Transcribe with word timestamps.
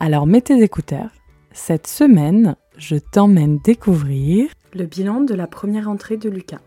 Alors 0.00 0.26
mets 0.26 0.40
tes 0.40 0.62
écouteurs. 0.62 1.10
Cette 1.52 1.86
semaine, 1.86 2.56
je 2.76 2.96
t'emmène 2.96 3.58
découvrir 3.58 4.50
le 4.74 4.86
bilan 4.86 5.20
de 5.20 5.34
la 5.34 5.46
première 5.46 5.88
entrée 5.88 6.16
de 6.16 6.28
Lucas. 6.28 6.60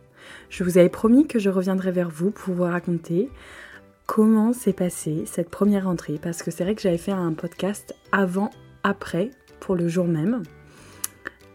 Je 0.49 0.63
vous 0.63 0.77
avais 0.77 0.89
promis 0.89 1.27
que 1.27 1.39
je 1.39 1.49
reviendrai 1.49 1.91
vers 1.91 2.09
vous 2.09 2.31
pour 2.31 2.53
vous 2.53 2.63
raconter 2.63 3.29
comment 4.05 4.53
s'est 4.53 4.73
passée 4.73 5.23
cette 5.25 5.49
première 5.49 5.87
entrée 5.87 6.19
parce 6.21 6.41
que 6.41 6.51
c'est 6.51 6.63
vrai 6.63 6.75
que 6.75 6.81
j'avais 6.81 6.97
fait 6.97 7.11
un 7.11 7.33
podcast 7.33 7.93
avant, 8.11 8.49
après, 8.83 9.31
pour 9.59 9.75
le 9.75 9.87
jour 9.87 10.05
même. 10.05 10.43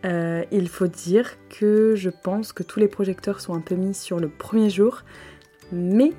Euh, 0.05 0.45
il 0.51 0.69
faut 0.69 0.89
dire 0.89 1.31
que 1.49 1.95
je 1.97 2.11
pense 2.11 2.53
que 2.53 2.63
tous 2.63 2.81
les 2.81 2.89
projecteurs 2.89 3.41
sont 3.41 3.55
un 3.55 3.61
peu 3.61 3.77
mis 3.77 3.95
sur 3.95 4.19
le 4.19 4.29
premier 4.29 4.69
jour, 4.69 5.03
mais 5.71 6.13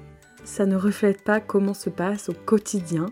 ça 0.43 0.65
ne 0.65 0.75
reflète 0.75 1.23
pas 1.23 1.39
comment 1.39 1.73
se 1.73 1.89
passe 1.89 2.29
au 2.29 2.33
quotidien 2.33 3.07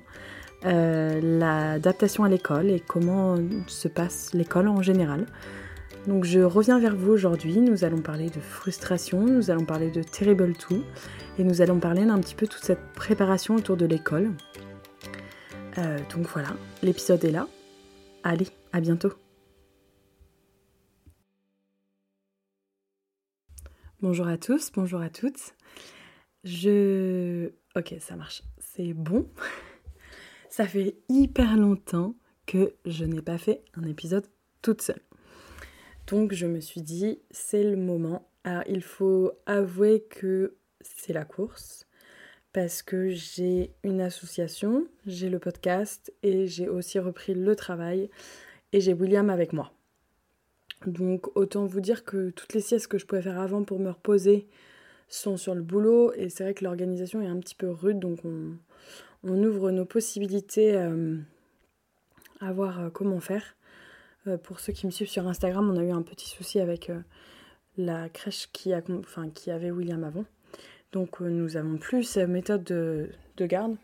euh, 0.66 1.20
l'adaptation 1.22 2.24
à 2.24 2.30
l'école 2.30 2.70
et 2.70 2.80
comment 2.80 3.36
se 3.68 3.88
passe 3.88 4.34
l'école 4.34 4.68
en 4.68 4.82
général. 4.82 5.26
Donc 6.08 6.24
je 6.24 6.40
reviens 6.40 6.80
vers 6.80 6.96
vous 6.96 7.12
aujourd'hui, 7.12 7.58
nous 7.58 7.84
allons 7.84 8.02
parler 8.02 8.30
de 8.30 8.40
frustration, 8.40 9.22
nous 9.22 9.52
allons 9.52 9.66
parler 9.66 9.92
de 9.92 10.02
Terrible 10.02 10.54
2 10.70 10.84
et 11.40 11.44
nous 11.44 11.62
allons 11.62 11.80
parler 11.80 12.06
d'un 12.06 12.20
petit 12.20 12.36
peu 12.36 12.48
toute 12.48 12.64
cette 12.64 12.94
préparation 12.94 13.56
autour 13.56 13.78
de 13.78 13.86
l'école. 13.86 14.32
Euh, 15.78 15.98
donc 16.16 16.28
voilà, 16.28 16.50
l'épisode 16.82 17.24
est 17.24 17.32
là. 17.32 17.48
Allez, 18.24 18.48
à 18.74 18.82
bientôt. 18.82 19.14
Bonjour 24.02 24.28
à 24.28 24.38
tous, 24.38 24.72
bonjour 24.72 25.02
à 25.02 25.10
toutes. 25.10 25.56
Je... 26.44 27.52
Ok, 27.76 27.96
ça 28.00 28.16
marche. 28.16 28.42
C'est 28.60 28.94
bon. 28.94 29.28
Ça 30.52 30.68
fait 30.68 30.98
hyper 31.08 31.56
longtemps 31.56 32.14
que 32.46 32.74
je 32.86 33.06
n'ai 33.06 33.22
pas 33.22 33.38
fait 33.38 33.64
un 33.74 33.84
épisode 33.88 34.28
toute 34.62 34.82
seule. 34.82 35.00
Donc 36.08 36.34
je 36.34 36.46
me 36.46 36.60
suis 36.60 36.82
dit, 36.82 37.20
c'est 37.32 37.64
le 37.64 37.78
moment. 37.78 38.28
Alors 38.44 38.64
il 38.68 38.84
faut 38.84 39.32
avouer 39.46 40.04
que 40.10 40.58
c'est 40.82 41.14
la 41.14 41.24
course 41.24 41.88
parce 42.52 42.84
que 42.84 43.12
j'ai 43.12 43.72
une 43.86 44.02
association, 44.02 44.86
j'ai 45.06 45.30
le 45.30 45.40
podcast 45.40 46.12
et 46.22 46.48
j'ai 46.48 46.68
aussi 46.68 47.00
repris 47.00 47.34
le 47.34 47.56
travail 47.56 48.10
et 48.74 48.82
j'ai 48.82 48.92
William 48.92 49.30
avec 49.30 49.54
moi. 49.54 49.72
Donc 50.86 51.34
autant 51.38 51.66
vous 51.66 51.80
dire 51.80 52.04
que 52.04 52.30
toutes 52.32 52.54
les 52.54 52.60
siestes 52.60 52.88
que 52.88 52.98
je 52.98 53.06
pouvais 53.06 53.22
faire 53.22 53.40
avant 53.40 53.64
pour 53.64 53.80
me 53.80 53.90
reposer 53.90 54.50
sont 55.08 55.38
sur 55.38 55.56
le 55.56 55.62
boulot 55.62 56.12
et 56.12 56.28
c'est 56.28 56.44
vrai 56.44 56.54
que 56.54 56.66
l'organisation 56.66 57.22
est 57.22 57.28
un 57.28 57.40
petit 57.40 57.56
peu 57.56 57.70
rude 57.70 58.00
donc 58.00 58.20
on, 58.26 58.58
on 59.24 59.44
ouvre 59.44 59.72
nos 59.72 59.86
possibilités 59.86 60.76
euh, 60.76 61.18
à 62.40 62.52
voir 62.52 62.80
euh, 62.80 62.90
comment 62.90 63.20
faire. 63.20 63.56
Euh, 64.28 64.38
pour 64.38 64.60
ceux 64.60 64.74
qui 64.74 64.86
me 64.86 64.92
suivent 64.92 65.10
sur 65.10 65.28
Instagram, 65.28 65.70
on 65.70 65.78
a 65.78 65.84
eu 65.84 65.92
un 65.92 66.02
petit 66.02 66.30
souci 66.30 66.60
avec 66.60 66.92
la 67.78 68.10
crèche 68.10 68.50
qui, 68.52 68.74
a, 68.74 68.82
avait 69.48 69.72
William 69.72 70.04
avant. 70.04 70.26
Donc 70.92 71.22
nous 71.22 71.56
avons 71.56 71.78
plus 71.78 72.04
cette 72.04 72.30
méthode 72.30 72.64
de, 72.64 73.10
garde. 73.40 73.76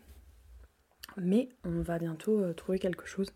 Mais 1.16 1.48
on 1.64 1.80
va 1.80 1.98
bientôt 1.98 2.52
trouver 2.52 2.78
quelque 2.78 3.06
chose. 3.06 3.32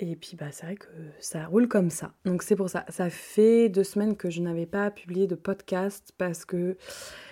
Et 0.00 0.16
puis 0.16 0.36
bah 0.36 0.50
c'est 0.50 0.64
vrai 0.64 0.76
que 0.76 0.88
ça 1.20 1.46
roule 1.46 1.68
comme 1.68 1.90
ça. 1.90 2.14
Donc 2.24 2.42
c'est 2.42 2.56
pour 2.56 2.70
ça. 2.70 2.84
Ça 2.88 3.10
fait 3.10 3.68
deux 3.68 3.84
semaines 3.84 4.16
que 4.16 4.30
je 4.30 4.40
n'avais 4.40 4.66
pas 4.66 4.90
publié 4.90 5.26
de 5.26 5.34
podcast 5.34 6.12
parce 6.16 6.44
que 6.44 6.76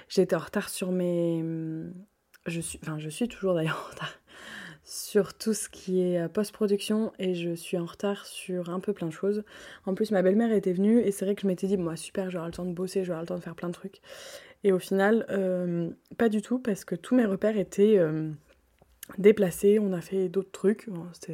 j'étais 0.09 0.37
en 0.37 0.41
retard 0.41 0.69
sur 0.69 0.93
mes 0.93 1.43
je 2.51 2.61
suis, 2.61 2.79
enfin 2.83 2.99
je 2.99 3.09
suis 3.09 3.29
toujours 3.29 3.55
d'ailleurs 3.55 3.84
en 3.87 3.91
retard 3.91 4.12
sur 4.84 5.34
tout 5.34 5.55
ce 5.55 5.69
qui 5.69 6.01
est 6.01 6.21
euh, 6.21 6.29
post-production 6.29 7.12
et 7.19 7.34
je 7.34 7.55
suis 7.55 7.77
en 7.79 7.87
retard 7.87 8.27
sur 8.27 8.71
un 8.71 8.81
peu 8.81 8.93
plein 8.93 9.07
de 9.09 9.12
choses. 9.12 9.45
En 9.84 9.95
plus 9.95 10.11
ma 10.11 10.23
belle-mère 10.23 10.53
était 10.53 10.73
venue 10.73 11.01
et 11.01 11.11
c'est 11.11 11.25
vrai 11.25 11.34
que 11.34 11.43
je 11.43 11.47
m'étais 11.47 11.67
dit 11.67 11.77
moi 11.77 11.97
super 11.97 12.31
j'aurai 12.31 12.47
le 12.47 12.53
temps 12.53 12.65
de 12.65 12.73
bosser, 12.73 13.05
j'aurai 13.05 13.21
le 13.21 13.27
temps 13.27 13.37
de 13.37 13.43
faire 13.43 13.55
plein 13.55 13.69
de 13.69 13.75
trucs. 13.75 14.01
Et 14.65 14.73
au 14.73 14.79
final 14.79 15.27
euh, 15.31 15.91
pas 16.19 16.29
du 16.29 16.43
tout 16.43 16.59
parce 16.59 16.84
que 16.84 16.95
tous 16.95 17.15
mes 17.15 17.25
repères 17.25 17.57
étaient 17.57 17.99
euh, 17.99 18.31
déplacés, 19.19 19.78
on 19.78 19.93
a 19.93 20.01
fait 20.01 20.28
d'autres 20.28 20.53
trucs, 20.53 20.89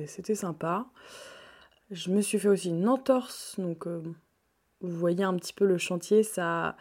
c'était 0.07 0.35
sympa. 0.35 0.87
Je 1.91 2.11
me 2.11 2.23
suis 2.23 2.39
fait 2.39 2.49
aussi 2.49 2.71
une 2.71 2.89
entorse 2.89 3.57
donc 3.59 3.87
vous 3.87 4.97
voyez 4.97 5.25
un 5.25 5.35
petit 5.37 5.53
peu 5.53 5.65
le 5.65 5.79
chantier, 5.79 6.23
ça, 6.23 6.77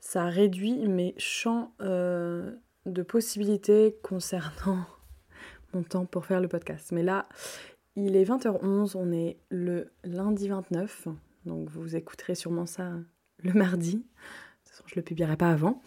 ça 0.00 0.26
réduit 0.26 0.86
mes 0.86 1.14
champs 1.18 1.72
de 2.92 3.02
possibilités 3.02 3.96
concernant 4.02 4.84
mon 5.74 5.82
temps 5.82 6.06
pour 6.06 6.26
faire 6.26 6.40
le 6.40 6.48
podcast. 6.48 6.92
Mais 6.92 7.02
là, 7.02 7.28
il 7.96 8.16
est 8.16 8.24
20h11, 8.24 8.96
on 8.96 9.12
est 9.12 9.38
le 9.50 9.90
lundi 10.04 10.48
29, 10.48 11.08
donc 11.46 11.68
vous 11.68 11.96
écouterez 11.96 12.34
sûrement 12.34 12.66
ça 12.66 12.92
le 13.42 13.52
mardi. 13.52 13.96
De 13.96 14.02
toute 14.02 14.70
façon, 14.70 14.84
je 14.86 14.94
le 14.96 15.02
publierai 15.02 15.36
pas 15.36 15.50
avant. 15.50 15.82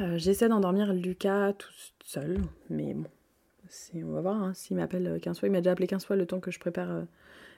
Euh, 0.00 0.16
j'essaie 0.16 0.48
d'endormir 0.48 0.92
Lucas 0.92 1.52
tout 1.52 1.68
seul, 2.04 2.40
mais 2.70 2.94
bon, 2.94 3.08
on 3.94 4.12
va 4.12 4.20
voir 4.20 4.42
hein, 4.42 4.54
s'il 4.54 4.76
m'appelle 4.76 5.18
15 5.20 5.38
fois. 5.38 5.48
Il 5.48 5.52
m'a 5.52 5.58
déjà 5.58 5.72
appelé 5.72 5.86
15 5.86 6.04
fois 6.04 6.16
le 6.16 6.26
temps 6.26 6.40
que 6.40 6.50
je 6.50 6.58
prépare 6.58 6.90
euh, 6.90 7.04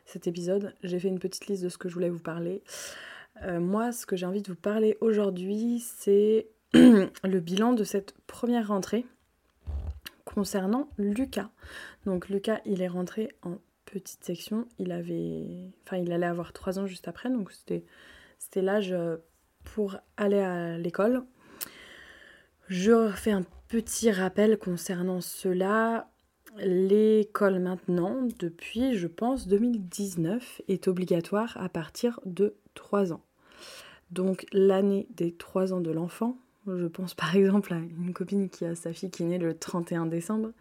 cet 0.04 0.26
épisode. 0.26 0.74
J'ai 0.82 0.98
fait 0.98 1.08
une 1.08 1.18
petite 1.18 1.46
liste 1.46 1.62
de 1.62 1.68
ce 1.68 1.78
que 1.78 1.88
je 1.88 1.94
voulais 1.94 2.10
vous 2.10 2.18
parler. 2.18 2.62
Euh, 3.42 3.60
moi, 3.60 3.92
ce 3.92 4.06
que 4.06 4.16
j'ai 4.16 4.26
envie 4.26 4.42
de 4.42 4.48
vous 4.48 4.58
parler 4.58 4.96
aujourd'hui, 5.00 5.80
c'est 5.80 6.48
le 7.25 7.41
bilan 7.41 7.72
de 7.72 7.84
cette 7.84 8.14
première 8.26 8.69
rentrée 8.69 9.06
concernant 10.25 10.91
Lucas. 10.98 11.48
Donc 12.04 12.28
Lucas, 12.28 12.60
il 12.66 12.82
est 12.82 12.88
rentré 12.88 13.31
en 13.42 13.59
petite 13.87 14.22
section. 14.25 14.66
Il 14.78 14.92
avait, 14.92 15.70
enfin, 15.84 15.97
il 15.97 16.12
allait 16.12 16.26
avoir 16.26 16.53
3 16.53 16.78
ans 16.78 16.86
juste 16.86 17.09
après, 17.09 17.31
donc 17.31 17.50
c'était, 17.50 17.84
c'était 18.38 18.60
l'âge 18.60 18.92
euh, 18.92 19.16
pour 19.65 19.97
aller 20.19 20.41
à 20.41 20.76
l'école. 20.76 21.22
Je 22.69 23.10
fais 23.10 23.32
un 23.32 23.44
petit 23.69 24.10
rappel 24.10 24.59
concernant 24.59 25.22
cela. 25.22 26.10
L'école 26.59 27.59
maintenant, 27.59 28.28
depuis 28.38 28.97
je 28.97 29.06
pense 29.06 29.48
2019, 29.48 30.62
est 30.69 30.88
obligatoire 30.88 31.56
à 31.59 31.70
partir 31.70 32.20
de 32.26 32.56
3 32.75 33.15
ans. 33.15 33.22
Donc 34.10 34.47
l'année 34.53 35.06
des 35.10 35.32
3 35.32 35.72
ans 35.72 35.81
de 35.81 35.91
l'enfant 35.91 36.36
je 36.66 36.87
pense 36.87 37.15
par 37.15 37.34
exemple 37.37 37.72
à 37.72 37.77
une 37.77 38.12
copine 38.12 38.49
qui 38.49 38.65
a 38.65 38.75
sa 38.75 38.93
fille 38.93 39.10
qui 39.10 39.22
est 39.22 39.27
née 39.27 39.38
le 39.38 39.56
31 39.56 40.06
décembre. 40.06 40.53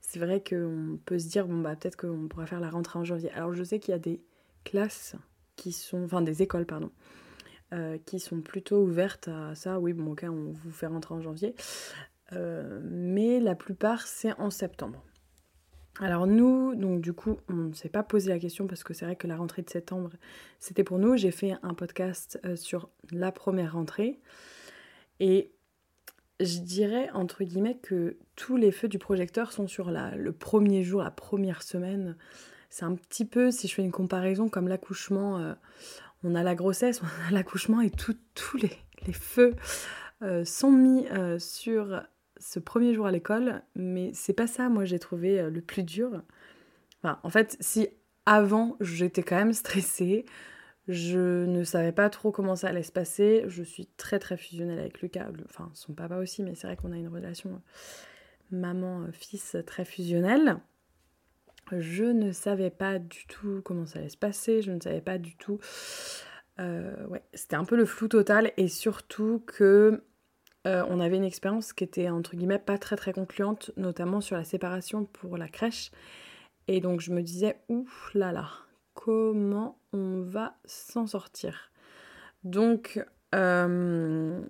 C'est 0.00 0.18
vrai 0.18 0.42
qu'on 0.42 0.98
peut 1.04 1.18
se 1.18 1.28
dire, 1.28 1.46
bon, 1.46 1.60
bah 1.60 1.74
peut-être 1.76 1.96
qu'on 1.96 2.28
pourrait 2.28 2.46
faire 2.46 2.60
la 2.60 2.70
rentrée 2.70 2.98
en 2.98 3.04
janvier. 3.04 3.30
Alors 3.32 3.54
je 3.54 3.64
sais 3.64 3.78
qu'il 3.78 3.92
y 3.92 3.94
a 3.94 3.98
des 3.98 4.20
classes 4.64 5.16
qui 5.56 5.72
sont, 5.72 6.04
enfin 6.04 6.22
des 6.22 6.42
écoles, 6.42 6.66
pardon, 6.66 6.90
euh, 7.72 7.98
qui 8.04 8.20
sont 8.20 8.40
plutôt 8.40 8.82
ouvertes 8.82 9.28
à 9.28 9.54
ça. 9.54 9.80
Oui, 9.80 9.92
bon, 9.92 10.12
ok, 10.12 10.24
on 10.28 10.52
vous 10.52 10.70
fait 10.70 10.86
rentrer 10.86 11.14
en 11.14 11.20
janvier. 11.20 11.54
Euh, 12.32 12.80
mais 12.84 13.40
la 13.40 13.54
plupart, 13.54 14.06
c'est 14.06 14.38
en 14.38 14.50
septembre. 14.50 15.02
Alors 16.00 16.26
nous, 16.26 16.74
donc 16.74 17.00
du 17.00 17.12
coup, 17.12 17.36
on 17.48 17.54
ne 17.54 17.72
s'est 17.72 17.88
pas 17.88 18.02
posé 18.02 18.28
la 18.28 18.40
question 18.40 18.66
parce 18.66 18.82
que 18.82 18.92
c'est 18.92 19.04
vrai 19.04 19.14
que 19.14 19.28
la 19.28 19.36
rentrée 19.36 19.62
de 19.62 19.70
septembre, 19.70 20.10
c'était 20.58 20.82
pour 20.82 20.98
nous. 20.98 21.16
J'ai 21.16 21.30
fait 21.30 21.54
un 21.62 21.72
podcast 21.72 22.40
euh, 22.44 22.56
sur 22.56 22.88
la 23.12 23.30
première 23.30 23.74
rentrée. 23.74 24.18
Et 25.20 25.52
je 26.40 26.58
dirais 26.58 27.10
entre 27.12 27.44
guillemets 27.44 27.78
que 27.78 28.16
tous 28.36 28.56
les 28.56 28.72
feux 28.72 28.88
du 28.88 28.98
projecteur 28.98 29.52
sont 29.52 29.66
sur 29.66 29.90
la, 29.90 30.14
le 30.16 30.32
premier 30.32 30.82
jour, 30.82 31.02
la 31.02 31.10
première 31.10 31.62
semaine. 31.62 32.16
C'est 32.70 32.84
un 32.84 32.94
petit 32.94 33.24
peu, 33.24 33.50
si 33.50 33.68
je 33.68 33.74
fais 33.74 33.82
une 33.82 33.92
comparaison, 33.92 34.48
comme 34.48 34.66
l'accouchement. 34.66 35.38
Euh, 35.38 35.54
on 36.24 36.34
a 36.34 36.42
la 36.42 36.54
grossesse, 36.54 37.02
on 37.26 37.28
a 37.28 37.30
l'accouchement 37.30 37.80
et 37.80 37.90
tous 37.90 38.56
les, 38.56 39.12
feux 39.12 39.54
euh, 40.22 40.44
sont 40.44 40.72
mis 40.72 41.06
euh, 41.08 41.38
sur 41.38 42.02
ce 42.38 42.58
premier 42.58 42.94
jour 42.94 43.06
à 43.06 43.12
l'école. 43.12 43.62
Mais 43.76 44.10
c'est 44.12 44.32
pas 44.32 44.46
ça, 44.46 44.68
moi, 44.68 44.84
j'ai 44.84 44.98
trouvé 44.98 45.50
le 45.50 45.60
plus 45.60 45.84
dur. 45.84 46.22
En 47.04 47.28
fait, 47.28 47.56
si 47.60 47.88
avant 48.24 48.76
j'étais 48.80 49.22
quand 49.22 49.36
même 49.36 49.52
stressée, 49.52 50.24
je 50.88 51.46
ne 51.46 51.64
savais 51.64 51.92
pas 51.92 52.10
trop 52.10 52.30
comment 52.30 52.56
ça 52.56 52.68
allait 52.68 52.82
se 52.82 52.92
passer. 52.92 53.44
Je 53.46 53.62
suis 53.62 53.86
très 53.96 54.18
très 54.18 54.36
fusionnelle 54.36 54.78
avec 54.78 55.00
Lucas, 55.00 55.28
enfin 55.46 55.70
son 55.74 55.94
papa 55.94 56.16
aussi, 56.16 56.42
mais 56.42 56.54
c'est 56.54 56.66
vrai 56.66 56.76
qu'on 56.76 56.92
a 56.92 56.96
une 56.96 57.08
relation 57.08 57.62
maman-fils 58.50 59.56
très 59.66 59.84
fusionnelle. 59.84 60.58
Je 61.72 62.04
ne 62.04 62.32
savais 62.32 62.70
pas 62.70 62.98
du 62.98 63.26
tout 63.26 63.62
comment 63.64 63.86
ça 63.86 64.00
allait 64.00 64.10
se 64.10 64.18
passer, 64.18 64.60
je 64.60 64.70
ne 64.70 64.80
savais 64.80 65.00
pas 65.00 65.16
du 65.16 65.36
tout. 65.36 65.58
Euh, 66.60 67.06
ouais, 67.06 67.22
c'était 67.32 67.56
un 67.56 67.64
peu 67.64 67.76
le 67.76 67.86
flou 67.86 68.06
total 68.06 68.52
et 68.56 68.68
surtout 68.68 69.42
que 69.46 70.04
euh, 70.66 70.84
on 70.88 71.00
avait 71.00 71.16
une 71.16 71.24
expérience 71.24 71.72
qui 71.72 71.84
était 71.84 72.08
entre 72.10 72.36
guillemets 72.36 72.58
pas 72.58 72.78
très 72.78 72.96
très 72.96 73.12
concluante, 73.12 73.70
notamment 73.76 74.20
sur 74.20 74.36
la 74.36 74.44
séparation 74.44 75.06
pour 75.06 75.38
la 75.38 75.48
crèche. 75.48 75.90
Et 76.68 76.80
donc 76.80 77.00
je 77.00 77.12
me 77.12 77.22
disais, 77.22 77.56
ouf 77.68 78.10
là 78.14 78.32
là, 78.32 78.50
comment 78.94 79.78
on 79.92 80.22
va 80.22 80.56
s'en 80.64 81.06
sortir 81.06 81.70
Donc 82.44 83.04
euh, 83.34 84.40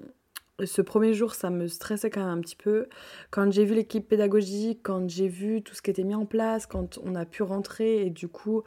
ce 0.62 0.82
premier 0.82 1.14
jour, 1.14 1.34
ça 1.34 1.50
me 1.50 1.66
stressait 1.66 2.10
quand 2.10 2.20
même 2.20 2.38
un 2.38 2.40
petit 2.40 2.56
peu. 2.56 2.88
Quand 3.30 3.50
j'ai 3.50 3.64
vu 3.64 3.74
l'équipe 3.74 4.08
pédagogique, 4.08 4.80
quand 4.82 5.08
j'ai 5.10 5.28
vu 5.28 5.62
tout 5.62 5.74
ce 5.74 5.82
qui 5.82 5.90
était 5.90 6.04
mis 6.04 6.14
en 6.14 6.26
place, 6.26 6.66
quand 6.66 6.98
on 7.02 7.14
a 7.14 7.24
pu 7.24 7.42
rentrer 7.42 8.06
et 8.06 8.10
du 8.10 8.28
coup 8.28 8.62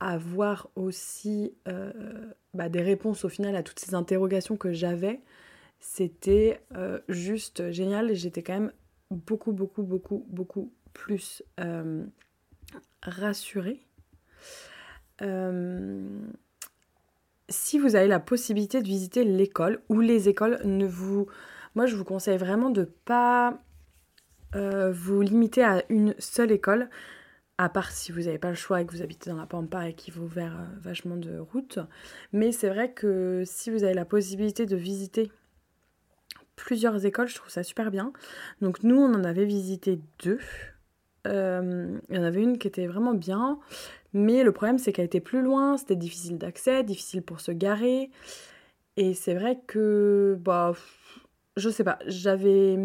avoir 0.00 0.68
aussi 0.74 1.54
euh, 1.68 1.92
bah, 2.54 2.68
des 2.68 2.82
réponses 2.82 3.24
au 3.24 3.28
final 3.28 3.54
à 3.54 3.62
toutes 3.62 3.78
ces 3.78 3.94
interrogations 3.94 4.56
que 4.56 4.72
j'avais, 4.72 5.20
c'était 5.78 6.60
euh, 6.76 7.00
juste 7.08 7.70
génial. 7.70 8.14
J'étais 8.14 8.42
quand 8.42 8.54
même 8.54 8.72
beaucoup, 9.10 9.52
beaucoup, 9.52 9.82
beaucoup, 9.82 10.24
beaucoup 10.28 10.72
plus 10.94 11.42
euh, 15.20 16.08
si 17.48 17.78
vous 17.78 17.96
avez 17.96 18.08
la 18.08 18.20
possibilité 18.20 18.80
de 18.80 18.86
visiter 18.86 19.24
l'école 19.24 19.82
ou 19.88 20.00
les 20.00 20.28
écoles, 20.28 20.60
ne 20.64 20.86
vous... 20.86 21.26
moi 21.74 21.86
je 21.86 21.96
vous 21.96 22.04
conseille 22.04 22.38
vraiment 22.38 22.70
de 22.70 22.84
pas 22.84 23.58
vous 24.54 25.22
limiter 25.22 25.64
à 25.64 25.82
une 25.88 26.14
seule 26.18 26.52
école 26.52 26.90
à 27.58 27.68
part 27.68 27.90
si 27.90 28.12
vous 28.12 28.22
n'avez 28.22 28.38
pas 28.38 28.48
le 28.48 28.54
choix 28.54 28.80
et 28.80 28.86
que 28.86 28.92
vous 28.92 29.02
habitez 29.02 29.30
dans 29.30 29.36
la 29.36 29.46
Pampa 29.46 29.88
et 29.88 29.94
qu'il 29.94 30.14
vous 30.14 30.24
ouvert 30.24 30.58
euh, 30.58 30.64
vachement 30.80 31.16
de 31.16 31.38
route. 31.38 31.78
Mais 32.32 32.50
c'est 32.52 32.68
vrai 32.68 32.92
que 32.92 33.42
si 33.46 33.70
vous 33.70 33.84
avez 33.84 33.94
la 33.94 34.04
possibilité 34.04 34.66
de 34.66 34.76
visiter 34.76 35.30
plusieurs 36.56 37.04
écoles, 37.04 37.28
je 37.28 37.36
trouve 37.36 37.50
ça 37.50 37.62
super 37.62 37.90
bien. 37.90 38.12
Donc 38.60 38.82
nous, 38.82 38.96
on 38.96 39.14
en 39.14 39.24
avait 39.24 39.44
visité 39.44 40.00
deux. 40.22 40.40
Euh, 41.26 41.98
il 42.08 42.16
y 42.16 42.18
en 42.18 42.24
avait 42.24 42.42
une 42.42 42.58
qui 42.58 42.66
était 42.66 42.86
vraiment 42.86 43.14
bien, 43.14 43.60
mais 44.12 44.44
le 44.44 44.52
problème 44.52 44.78
c'est 44.78 44.92
qu'elle 44.92 45.06
était 45.06 45.20
plus 45.20 45.42
loin, 45.42 45.76
c'était 45.76 45.96
difficile 45.96 46.38
d'accès, 46.38 46.82
difficile 46.84 47.22
pour 47.22 47.40
se 47.40 47.52
garer. 47.52 48.10
Et 48.96 49.14
c'est 49.14 49.34
vrai 49.34 49.58
que, 49.66 50.36
bah, 50.40 50.72
je 51.56 51.70
sais 51.70 51.84
pas, 51.84 51.98
j'avais... 52.06 52.78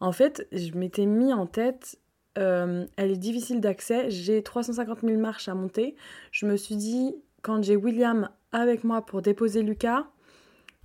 En 0.00 0.12
fait, 0.12 0.46
je 0.52 0.72
m'étais 0.72 1.06
mis 1.06 1.32
en 1.32 1.46
tête 1.46 1.98
euh, 2.38 2.86
elle 2.96 3.12
est 3.12 3.16
difficile 3.16 3.60
d'accès. 3.60 4.10
J'ai 4.10 4.42
350 4.42 5.00
000 5.00 5.20
marches 5.20 5.48
à 5.48 5.54
monter. 5.54 5.94
Je 6.32 6.46
me 6.46 6.56
suis 6.56 6.76
dit, 6.76 7.14
quand 7.42 7.62
j'ai 7.62 7.76
William 7.76 8.28
avec 8.52 8.84
moi 8.84 9.04
pour 9.04 9.22
déposer 9.22 9.62
Lucas, 9.62 10.06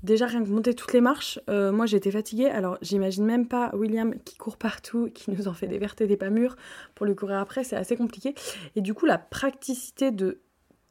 déjà 0.04 0.28
rien 0.28 0.44
que 0.44 0.50
monter 0.50 0.74
toutes 0.74 0.94
les 0.94 1.02
marches, 1.02 1.40
euh, 1.50 1.72
moi 1.72 1.86
j'étais 1.86 2.12
fatiguée. 2.12 2.48
Alors 2.48 2.78
j'imagine 2.82 3.26
même 3.26 3.48
pas 3.48 3.72
William 3.74 4.16
qui 4.24 4.38
court 4.38 4.58
partout, 4.58 5.10
qui 5.14 5.32
nous 5.32 5.48
en 5.48 5.54
fait 5.54 5.68
des 5.68 5.78
vertes 5.78 6.02
et 6.02 6.08
des 6.08 6.18
pas 6.18 6.30
mûres 6.30 6.56
pour 6.96 7.06
lui 7.06 7.16
courir 7.16 7.38
après, 7.38 7.64
c'est 7.64 7.76
assez 7.76 7.96
compliqué. 7.96 8.36
Et 8.76 8.82
du 8.82 8.94
coup, 8.94 9.06
la 9.06 9.18
praticité 9.18 10.12
de 10.12 10.40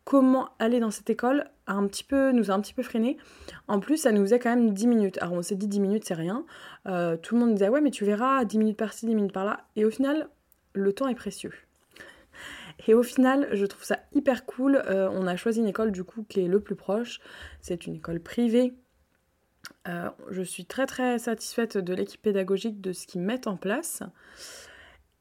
comment 0.05 0.49
aller 0.58 0.81
dans 0.81 0.90
cette 0.90 1.10
école 1.10 1.44
a 1.66 1.75
un 1.75 1.87
petit 1.87 2.05
peu, 2.05 2.32
nous 2.32 2.50
a 2.50 2.55
un 2.55 2.60
petit 2.60 2.72
peu 2.72 2.82
freiné. 2.82 3.19
En 3.66 3.78
plus, 3.78 3.99
ça 3.99 4.12
nous 4.12 4.22
faisait 4.22 4.38
quand 4.38 4.49
même 4.49 4.72
10 4.72 4.87
minutes. 4.87 5.19
Alors 5.20 5.34
on 5.34 5.43
s'est 5.43 5.56
dit 5.56 5.69
10 5.69 5.81
minutes, 5.81 6.04
c'est 6.06 6.14
rien. 6.14 6.46
Euh, 6.87 7.16
tout 7.16 7.34
le 7.34 7.40
monde 7.40 7.52
disait 7.52 7.69
ouais, 7.69 7.82
mais 7.82 7.90
tu 7.90 8.04
verras, 8.04 8.44
10 8.44 8.58
minutes 8.58 8.78
par-ci, 8.78 9.06
10 9.06 9.14
minutes 9.14 9.32
par-là. 9.32 9.66
Et 9.76 9.84
au 9.84 9.90
final, 9.90 10.28
le 10.72 10.93
temps 10.93 11.08
est 11.08 11.14
précieux. 11.14 11.52
Et 12.87 12.94
au 12.94 13.02
final, 13.02 13.49
je 13.52 13.66
trouve 13.66 13.84
ça 13.84 13.99
hyper 14.14 14.46
cool. 14.46 14.76
Euh, 14.76 15.11
on 15.12 15.26
a 15.26 15.37
choisi 15.37 15.61
une 15.61 15.66
école 15.66 15.93
du 15.93 16.04
coup 16.04 16.25
qui 16.28 16.40
est 16.40 16.49
le 16.49 16.61
plus 16.61 16.76
proche. 16.76 17.20
C'est 17.61 17.87
une 17.87 17.96
école 17.96 18.20
privée. 18.20 18.72
Euh, 19.88 20.10
je 20.31 20.43
suis 20.43 20.64
très 20.64 20.87
très 20.87 21.19
satisfaite 21.19 21.78
de 21.78 21.94
l'équipe 21.94 22.20
pédagogique, 22.20 22.81
de 22.81 22.93
ce 22.93 23.06
qu'ils 23.06 23.20
mettent 23.20 23.46
en 23.46 23.56
place. 23.56 24.02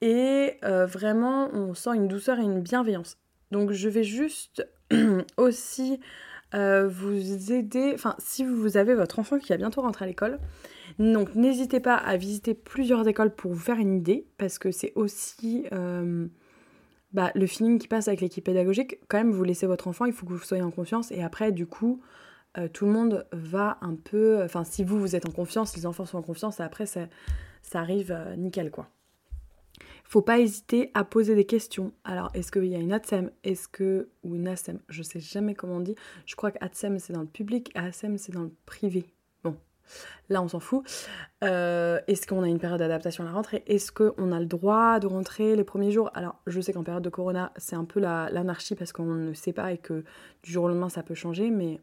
Et 0.01 0.57
euh, 0.63 0.85
vraiment, 0.85 1.49
on 1.53 1.73
sent 1.73 1.95
une 1.95 2.07
douceur 2.07 2.39
et 2.39 2.43
une 2.43 2.61
bienveillance. 2.61 3.17
Donc 3.51 3.71
je 3.71 3.89
vais 3.89 4.03
juste 4.03 4.67
aussi 5.37 5.99
vous 6.53 7.51
aider, 7.51 7.91
enfin 7.93 8.15
si 8.19 8.45
vous 8.45 8.77
avez 8.77 8.95
votre 8.95 9.19
enfant 9.19 9.37
qui 9.37 9.49
va 9.49 9.57
bientôt 9.57 9.81
rentrer 9.81 10.05
à 10.05 10.07
l'école, 10.07 10.39
donc 10.99 11.35
n'hésitez 11.35 11.79
pas 11.79 11.95
à 11.95 12.17
visiter 12.17 12.53
plusieurs 12.53 13.07
écoles 13.07 13.33
pour 13.33 13.53
vous 13.53 13.59
faire 13.59 13.77
une 13.77 13.95
idée, 13.95 14.25
parce 14.37 14.57
que 14.57 14.71
c'est 14.71 14.93
aussi 14.95 15.65
euh, 15.71 16.27
bah, 17.13 17.31
le 17.35 17.45
feeling 17.45 17.77
qui 17.77 17.87
passe 17.87 18.07
avec 18.07 18.21
l'équipe 18.21 18.43
pédagogique. 18.43 18.99
Quand 19.07 19.17
même, 19.17 19.31
vous 19.31 19.43
laissez 19.43 19.67
votre 19.67 19.87
enfant, 19.87 20.05
il 20.05 20.13
faut 20.13 20.25
que 20.25 20.33
vous 20.33 20.39
soyez 20.39 20.63
en 20.63 20.71
confiance, 20.71 21.11
et 21.11 21.21
après, 21.21 21.51
du 21.51 21.67
coup, 21.67 22.01
euh, 22.57 22.67
tout 22.67 22.85
le 22.85 22.91
monde 22.91 23.27
va 23.31 23.77
un 23.81 23.95
peu... 23.95 24.43
Enfin, 24.43 24.63
si 24.63 24.83
vous, 24.83 24.99
vous 24.99 25.15
êtes 25.15 25.27
en 25.27 25.31
confiance, 25.31 25.75
les 25.75 25.85
enfants 25.85 26.05
sont 26.05 26.17
en 26.17 26.21
confiance, 26.21 26.59
et 26.59 26.63
après, 26.63 26.85
ça, 26.85 27.07
arrive 27.73 28.11
euh, 28.11 28.35
nickel, 28.35 28.71
quoi. 28.71 28.89
Faut 30.03 30.21
pas 30.21 30.39
hésiter 30.39 30.89
à 30.93 31.03
poser 31.03 31.35
des 31.35 31.45
questions. 31.45 31.91
Alors, 32.05 32.29
est-ce 32.33 32.51
qu'il 32.51 32.65
y 32.65 32.75
a 32.75 32.79
une 32.79 32.93
ATSEM 32.93 33.31
Est-ce 33.43 33.67
que... 33.67 34.09
Ou 34.23 34.35
une 34.35 34.47
ASEM 34.47 34.79
Je 34.87 35.03
sais 35.03 35.19
jamais 35.19 35.53
comment 35.53 35.75
on 35.75 35.81
dit. 35.81 35.95
Je 36.25 36.35
crois 36.35 36.51
que 36.51 36.57
ATSEM, 36.61 36.99
c'est 36.99 37.13
dans 37.13 37.21
le 37.21 37.27
public, 37.27 37.71
et 37.75 37.79
ASEM, 37.79 38.17
c'est 38.17 38.31
dans 38.31 38.43
le 38.43 38.53
privé. 38.65 39.05
Là, 40.29 40.41
on 40.41 40.47
s'en 40.47 40.59
fout. 40.59 40.83
Euh, 41.43 41.99
est-ce 42.07 42.27
qu'on 42.27 42.43
a 42.43 42.47
une 42.47 42.59
période 42.59 42.79
d'adaptation 42.79 43.23
à 43.23 43.27
la 43.27 43.33
rentrée? 43.33 43.63
Est-ce 43.67 43.91
qu'on 43.91 44.31
a 44.31 44.39
le 44.39 44.45
droit 44.45 44.99
de 44.99 45.07
rentrer 45.07 45.55
les 45.55 45.63
premiers 45.63 45.91
jours? 45.91 46.11
Alors, 46.13 46.35
je 46.47 46.59
sais 46.59 46.73
qu'en 46.73 46.83
période 46.83 47.03
de 47.03 47.09
corona, 47.09 47.51
c'est 47.57 47.75
un 47.75 47.85
peu 47.85 47.99
l'anarchie 47.99 48.75
parce 48.75 48.91
qu'on 48.91 49.05
ne 49.05 49.33
sait 49.33 49.53
pas 49.53 49.71
et 49.71 49.77
que 49.77 50.03
du 50.43 50.51
jour 50.51 50.65
au 50.65 50.67
lendemain, 50.67 50.89
ça 50.89 51.03
peut 51.03 51.15
changer. 51.15 51.49
Mais 51.49 51.79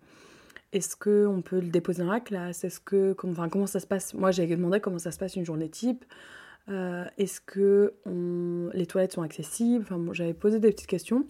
est-ce 0.74 0.96
qu'on 0.96 1.40
peut 1.40 1.60
le 1.60 1.68
déposer 1.68 2.02
dans 2.02 2.12
la 2.12 2.20
classe? 2.20 2.64
Est-ce 2.64 2.80
que, 2.80 3.12
comment 3.14 3.66
ça 3.66 3.80
se 3.80 3.86
passe? 3.86 4.12
Moi, 4.12 4.32
j'ai 4.32 4.46
demandé 4.46 4.80
comment 4.80 4.98
ça 4.98 5.12
se 5.12 5.18
passe 5.18 5.36
une 5.36 5.44
journée 5.44 5.68
type. 5.68 6.04
Euh, 6.68 7.04
est-ce 7.18 7.40
que 7.40 7.94
les 8.72 8.86
toilettes 8.86 9.12
sont 9.12 9.22
accessibles? 9.22 9.84
Enfin, 9.84 10.00
j'avais 10.12 10.34
posé 10.34 10.58
des 10.58 10.70
petites 10.72 10.88
questions. 10.88 11.26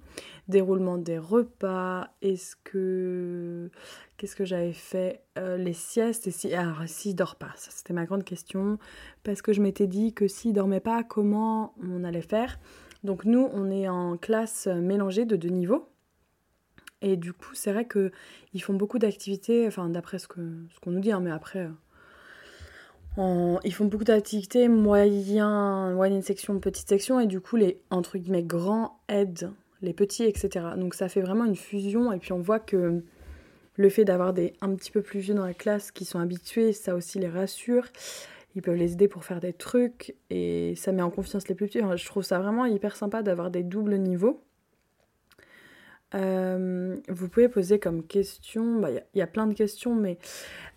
Déroulement 0.49 0.96
des 0.96 1.19
repas. 1.19 2.08
Est-ce 2.23 2.56
que 2.64 3.69
qu'est-ce 4.17 4.35
que 4.35 4.44
j'avais 4.44 4.73
fait? 4.73 5.23
Euh, 5.38 5.56
Les 5.56 5.73
siestes. 5.75 6.26
Et 6.26 6.31
si 6.31 6.55
alors 6.55 6.82
s'il 6.87 7.14
dort 7.14 7.37
pas, 7.37 7.52
c'était 7.56 7.93
ma 7.93 8.06
grande 8.06 8.25
question 8.25 8.79
parce 9.25 9.43
que 9.43 9.52
je 9.52 9.61
m'étais 9.61 9.87
dit 9.87 10.15
que 10.15 10.27
s'il 10.27 10.53
dormait 10.53 10.81
pas, 10.81 11.03
comment 11.03 11.74
on 11.82 12.05
allait 12.05 12.22
faire? 12.22 12.58
Donc 13.03 13.24
nous, 13.24 13.48
on 13.53 13.70
est 13.70 13.89
en 13.89 14.17
classe 14.17 14.69
mélangée 14.69 15.27
de 15.27 15.36
deux 15.36 15.51
niveaux. 15.51 15.89
Et 17.05 17.19
du 17.19 17.34
coup, 17.34 17.55
c'est 17.55 17.70
vrai 17.70 17.87
qu'ils 17.87 18.63
font 18.63 18.73
beaucoup 18.73 18.99
d'activités, 18.99 19.67
enfin 19.67 19.91
d'après 19.91 20.19
ce 20.19 20.27
qu'on 20.27 20.51
ce 20.75 20.81
qu'on 20.81 20.91
nous 20.91 21.01
dit, 21.01 21.13
hein, 21.13 21.20
mais 21.20 21.31
après, 21.31 21.69
euh, 23.19 23.58
ils 23.63 23.75
font 23.75 23.84
beaucoup 23.84 24.05
d'activités, 24.05 24.69
moyen, 24.69 25.93
moyenne 25.93 26.23
section, 26.23 26.58
petite 26.61 26.89
section, 26.89 27.20
et 27.20 27.27
du 27.27 27.43
coup, 27.43 27.56
les 27.56 27.79
entre 27.91 28.17
guillemets 28.17 28.43
grands 28.43 28.99
aident 29.08 29.51
les 29.82 29.93
petits, 29.93 30.25
etc. 30.25 30.49
Donc 30.79 30.94
ça 30.94 31.11
fait 31.11 31.20
vraiment 31.20 31.44
une 31.44 31.56
fusion, 31.56 32.11
et 32.11 32.19
puis 32.19 32.32
on 32.32 32.41
voit 32.41 32.58
que 32.58 33.03
le 33.77 33.89
fait 33.91 34.06
d'avoir 34.06 34.32
des 34.32 34.55
un 34.63 34.75
petit 34.75 34.91
peu 34.91 35.03
plus 35.03 35.20
vieux 35.20 35.34
dans 35.34 35.44
la 35.44 35.53
classe 35.53 35.91
qui 35.93 36.06
sont 36.06 36.20
habitués, 36.20 36.73
ça 36.73 36.94
aussi 36.94 37.19
les 37.19 37.29
rassure. 37.29 37.87
Ils 38.56 38.63
peuvent 38.63 38.77
les 38.77 38.93
aider 38.94 39.08
pour 39.08 39.25
faire 39.25 39.41
des 39.41 39.53
trucs, 39.53 40.15
et 40.31 40.75
ça 40.77 40.91
met 40.93 41.03
en 41.03 41.11
confiance 41.11 41.49
les 41.49 41.55
plus 41.55 41.67
petits. 41.67 41.81
je 41.96 42.06
trouve 42.06 42.23
ça 42.23 42.39
vraiment 42.39 42.65
hyper 42.65 42.96
sympa 42.96 43.23
d'avoir 43.23 43.51
des 43.51 43.63
doubles 43.63 43.99
niveaux. 43.99 44.41
Euh, 46.15 46.97
vous 47.09 47.29
pouvez 47.29 47.49
poser 47.49 47.79
comme 47.79 48.05
question, 48.05 48.81
bah, 48.81 48.91
il 48.91 49.19
y, 49.19 49.23
a 49.23 49.27
plein 49.27 49.47
de 49.47 49.55
questions, 49.55 49.94
mais 49.94 50.19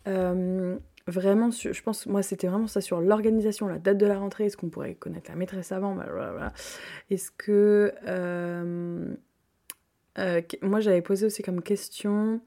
euh, 0.08 0.78
vraiment, 1.08 1.52
je 1.52 1.82
pense, 1.82 2.06
moi 2.06 2.22
c'était 2.22 2.48
vraiment 2.48 2.68
ça 2.68 2.82
sur 2.82 3.02
l'organisation, 3.02 3.68
la 3.68 3.80
date 3.80 3.98
de 3.98 4.06
la 4.06 4.18
rentrée, 4.18 4.46
est-ce 4.46 4.58
qu'on 4.58 4.70
pourrait 4.70 4.96
connaître 4.96 5.30
la 5.30 5.38
maîtresse 5.38 5.72
avant 5.72 5.96
bah, 5.96 6.54
Est-ce 7.10 7.32
que... 7.32 7.94
Euh, 8.08 9.16
euh, 10.20 10.42
moi 10.64 10.80
j'avais 10.80 11.04
posé 11.04 11.28
aussi 11.28 11.44
comme 11.44 11.62
question 11.62 12.42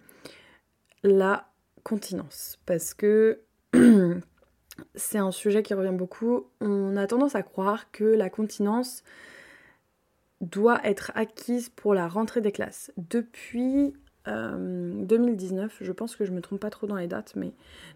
la 1.02 1.48
continence, 1.84 2.58
parce 2.66 2.94
que 2.94 3.40
c'est 4.94 5.18
un 5.18 5.30
sujet 5.30 5.62
qui 5.62 5.72
revient 5.74 5.96
beaucoup. 5.96 6.48
On 6.60 6.96
a 6.96 7.06
tendance 7.06 7.34
à 7.34 7.42
croire 7.42 7.90
que 7.92 8.04
la 8.04 8.28
continence 8.28 9.04
doit 10.40 10.80
être 10.84 11.12
acquise 11.14 11.68
pour 11.68 11.94
la 11.94 12.08
rentrée 12.08 12.40
des 12.40 12.52
classes. 12.52 12.92
Depuis 12.96 13.92
2019, 14.26 15.72
euh, 15.82 15.84
je 15.84 15.92
pense 15.92 16.14
que 16.16 16.24
je 16.24 16.30
me 16.30 16.40
trompe 16.40 16.60
pas 16.60 16.70
trop 16.70 16.86
dans 16.86 16.96
les 16.96 17.06
dates, 17.06 17.34
mais 17.36 17.52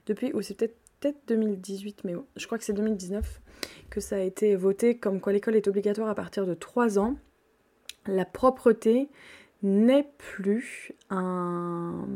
depuis, 0.06 0.32
ou 0.32 0.42
c'est 0.42 0.54
peut-être 0.54 0.76
peut 1.12 1.14
2018, 1.28 2.04
mais 2.04 2.14
je 2.36 2.46
crois 2.46 2.58
que 2.58 2.64
c'est 2.64 2.72
2019 2.72 3.40
que 3.90 4.00
ça 4.00 4.16
a 4.16 4.20
été 4.20 4.56
voté 4.56 4.96
comme 4.96 5.20
quoi 5.20 5.32
l'école 5.32 5.56
est 5.56 5.68
obligatoire 5.68 6.08
à 6.08 6.14
partir 6.14 6.46
de 6.46 6.54
3 6.54 6.98
ans. 6.98 7.16
La 8.06 8.24
propreté 8.24 9.08
n'est 9.62 10.08
plus 10.18 10.92
un, 11.10 12.06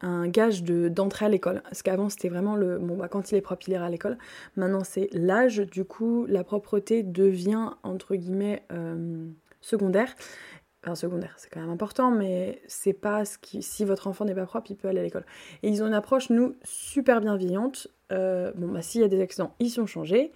un 0.00 0.28
gage 0.28 0.62
d'entrée 0.64 1.26
à 1.26 1.28
l'école. 1.28 1.62
Parce 1.62 1.82
qu'avant, 1.82 2.08
c'était 2.08 2.28
vraiment 2.28 2.56
le. 2.56 2.78
Bon, 2.78 2.96
bah, 2.96 3.08
quand 3.08 3.32
il 3.32 3.36
est 3.36 3.40
propre, 3.40 3.64
il 3.68 3.72
ira 3.72 3.86
à 3.86 3.90
l'école. 3.90 4.18
Maintenant, 4.56 4.84
c'est 4.84 5.08
l'âge. 5.12 5.58
Du 5.58 5.84
coup, 5.84 6.26
la 6.26 6.44
propreté 6.44 7.02
devient, 7.02 7.70
entre 7.82 8.14
guillemets, 8.14 8.62
euh, 8.72 9.26
secondaire. 9.60 10.14
Enfin, 10.82 10.94
secondaire, 10.94 11.34
c'est 11.36 11.50
quand 11.50 11.60
même 11.60 11.68
important, 11.68 12.10
mais 12.10 12.62
c'est 12.66 12.94
pas 12.94 13.26
ce 13.26 13.36
qui. 13.36 13.62
Si 13.62 13.84
votre 13.84 14.06
enfant 14.06 14.24
n'est 14.24 14.34
pas 14.34 14.46
propre, 14.46 14.70
il 14.70 14.76
peut 14.76 14.88
aller 14.88 15.00
à 15.00 15.02
l'école. 15.02 15.26
Et 15.62 15.68
ils 15.68 15.82
ont 15.82 15.86
une 15.86 15.94
approche, 15.94 16.30
nous, 16.30 16.56
super 16.62 17.20
bienveillante. 17.20 17.88
Euh, 18.12 18.52
bon, 18.56 18.68
bah, 18.68 18.82
s'il 18.82 19.02
y 19.02 19.04
a 19.04 19.08
des 19.08 19.20
accidents, 19.20 19.54
ils 19.60 19.70
sont 19.70 19.86
changés. 19.86 20.32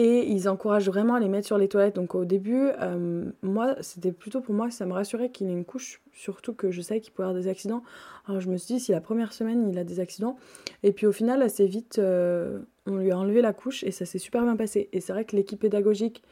Et 0.00 0.30
ils 0.30 0.48
encouragent 0.48 0.88
vraiment 0.88 1.16
à 1.16 1.18
les 1.18 1.28
mettre 1.28 1.48
sur 1.48 1.58
les 1.58 1.66
toilettes. 1.66 1.96
Donc 1.96 2.14
au 2.14 2.24
début, 2.24 2.68
euh, 2.80 3.24
moi, 3.42 3.74
c'était 3.80 4.12
plutôt 4.12 4.40
pour 4.40 4.54
moi, 4.54 4.70
ça 4.70 4.86
me 4.86 4.92
rassurait 4.92 5.32
qu'il 5.32 5.48
ait 5.48 5.52
une 5.52 5.64
couche, 5.64 6.00
surtout 6.12 6.54
que 6.54 6.70
je 6.70 6.80
savais 6.82 7.00
qu'il 7.00 7.12
pouvait 7.12 7.26
avoir 7.26 7.42
des 7.42 7.48
accidents. 7.48 7.82
Alors 8.28 8.40
je 8.40 8.48
me 8.48 8.56
suis 8.58 8.76
dit, 8.76 8.80
si 8.80 8.92
la 8.92 9.00
première 9.00 9.32
semaine, 9.32 9.68
il 9.68 9.76
a 9.76 9.82
des 9.82 9.98
accidents. 9.98 10.36
Et 10.84 10.92
puis 10.92 11.06
au 11.06 11.10
final, 11.10 11.42
assez 11.42 11.66
vite, 11.66 11.98
euh, 11.98 12.60
on 12.86 12.94
lui 12.98 13.10
a 13.10 13.18
enlevé 13.18 13.42
la 13.42 13.52
couche 13.52 13.82
et 13.82 13.90
ça 13.90 14.06
s'est 14.06 14.20
super 14.20 14.44
bien 14.44 14.54
passé. 14.54 14.88
Et 14.92 15.00
c'est 15.00 15.12
vrai 15.12 15.24
que 15.24 15.34
l'équipe 15.34 15.58
pédagogique, 15.58 16.22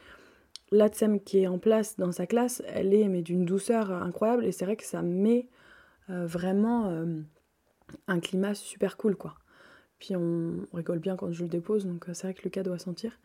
l'ATSEM 0.71 1.19
qui 1.19 1.39
est 1.39 1.47
en 1.47 1.57
place 1.57 1.97
dans 1.97 2.13
sa 2.13 2.25
classe, 2.25 2.63
elle 2.73 2.93
est 2.93 3.21
d'une 3.21 3.43
douceur 3.43 3.91
incroyable. 3.91 4.45
Et 4.45 4.53
c'est 4.53 4.63
vrai 4.63 4.77
que 4.77 4.85
ça 4.85 5.01
met 5.01 5.49
euh, 6.09 6.25
vraiment 6.25 7.05
un 8.07 8.19
climat 8.21 8.53
super 8.53 8.95
cool, 8.95 9.17
quoi. 9.17 9.35
Puis 9.99 10.15
on, 10.15 10.67
rigole 10.73 10.99
bien 10.99 11.15
quand 11.15 11.31
je 11.31 11.43
le 11.43 11.49
dépose, 11.49 11.85
donc 11.85 12.07
euh, 12.07 12.13
c'est 12.13 12.27
vrai 12.27 12.33
que 12.33 12.43
Lucas 12.43 12.63
doit 12.63 12.77
sentir. 12.77 13.19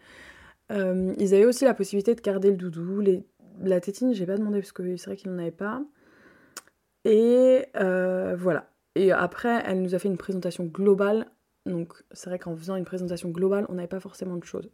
Euh, 0.70 1.12
ils 1.18 1.34
avaient 1.34 1.44
aussi 1.44 1.64
la 1.64 1.74
possibilité 1.74 2.14
de 2.14 2.20
garder 2.20 2.50
le 2.50 2.56
doudou. 2.56 3.02
La 3.60 3.80
tétine, 3.80 4.14
j'ai 4.14 4.26
pas 4.26 4.36
demandé 4.36 4.60
parce 4.60 4.72
que 4.72 4.96
c'est 4.96 5.06
vrai 5.06 5.16
qu'il 5.16 5.30
n'en 5.30 5.38
avait 5.38 5.50
pas. 5.50 5.82
Et 7.04 7.66
euh, 7.76 8.34
voilà. 8.36 8.70
Et 8.94 9.12
après, 9.12 9.62
elle 9.66 9.82
nous 9.82 9.94
a 9.94 9.98
fait 9.98 10.08
une 10.08 10.16
présentation 10.16 10.64
globale. 10.64 11.26
Donc 11.66 11.94
c'est 12.10 12.28
vrai 12.28 12.38
qu'en 12.38 12.56
faisant 12.56 12.76
une 12.76 12.84
présentation 12.84 13.28
globale, 13.28 13.66
on 13.68 13.74
n'avait 13.74 13.88
pas 13.88 14.00
forcément 14.00 14.36
de 14.36 14.44
choses. 14.44 14.70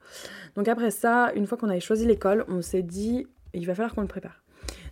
Donc 0.57 0.69
après 0.69 0.91
ça, 0.91 1.33
une 1.35 1.47
fois 1.47 1.59
qu'on 1.59 1.69
avait 1.69 1.81
choisi 1.81 2.07
l'école, 2.07 2.45
on 2.49 2.63
s'est 2.63 2.83
dit, 2.83 3.27
il 3.53 3.67
va 3.67 3.75
falloir 3.75 3.95
qu'on 3.95 4.01
le 4.01 4.09
prépare. 4.09 4.43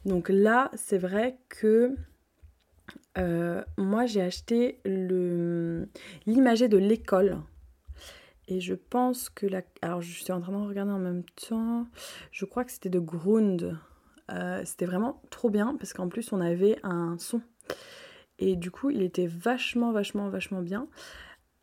Donc 0.04 0.28
là, 0.28 0.70
c'est 0.74 0.98
vrai 0.98 1.38
que 1.48 1.94
euh, 3.18 3.62
moi, 3.76 4.06
j'ai 4.06 4.22
acheté 4.22 4.80
l'imager 6.26 6.68
de 6.68 6.76
l'école. 6.76 7.38
Et 8.48 8.60
je 8.60 8.74
pense 8.74 9.28
que 9.28 9.46
la... 9.46 9.62
Alors, 9.82 10.02
je 10.02 10.12
suis 10.12 10.32
en 10.32 10.40
train 10.40 10.52
de 10.52 10.66
regarder 10.66 10.92
en 10.92 10.98
même 10.98 11.24
temps. 11.48 11.86
Je 12.30 12.44
crois 12.44 12.64
que 12.64 12.70
c'était 12.70 12.90
de 12.90 13.00
Grund. 13.00 13.76
Euh, 14.30 14.62
c'était 14.64 14.86
vraiment 14.86 15.20
trop 15.30 15.50
bien 15.50 15.76
parce 15.78 15.92
qu'en 15.92 16.08
plus, 16.08 16.32
on 16.32 16.40
avait 16.40 16.78
un 16.82 17.16
son. 17.18 17.40
Et 18.38 18.56
du 18.56 18.70
coup, 18.70 18.90
il 18.90 19.02
était 19.02 19.26
vachement, 19.26 19.92
vachement, 19.92 20.28
vachement 20.28 20.62
bien. 20.62 20.88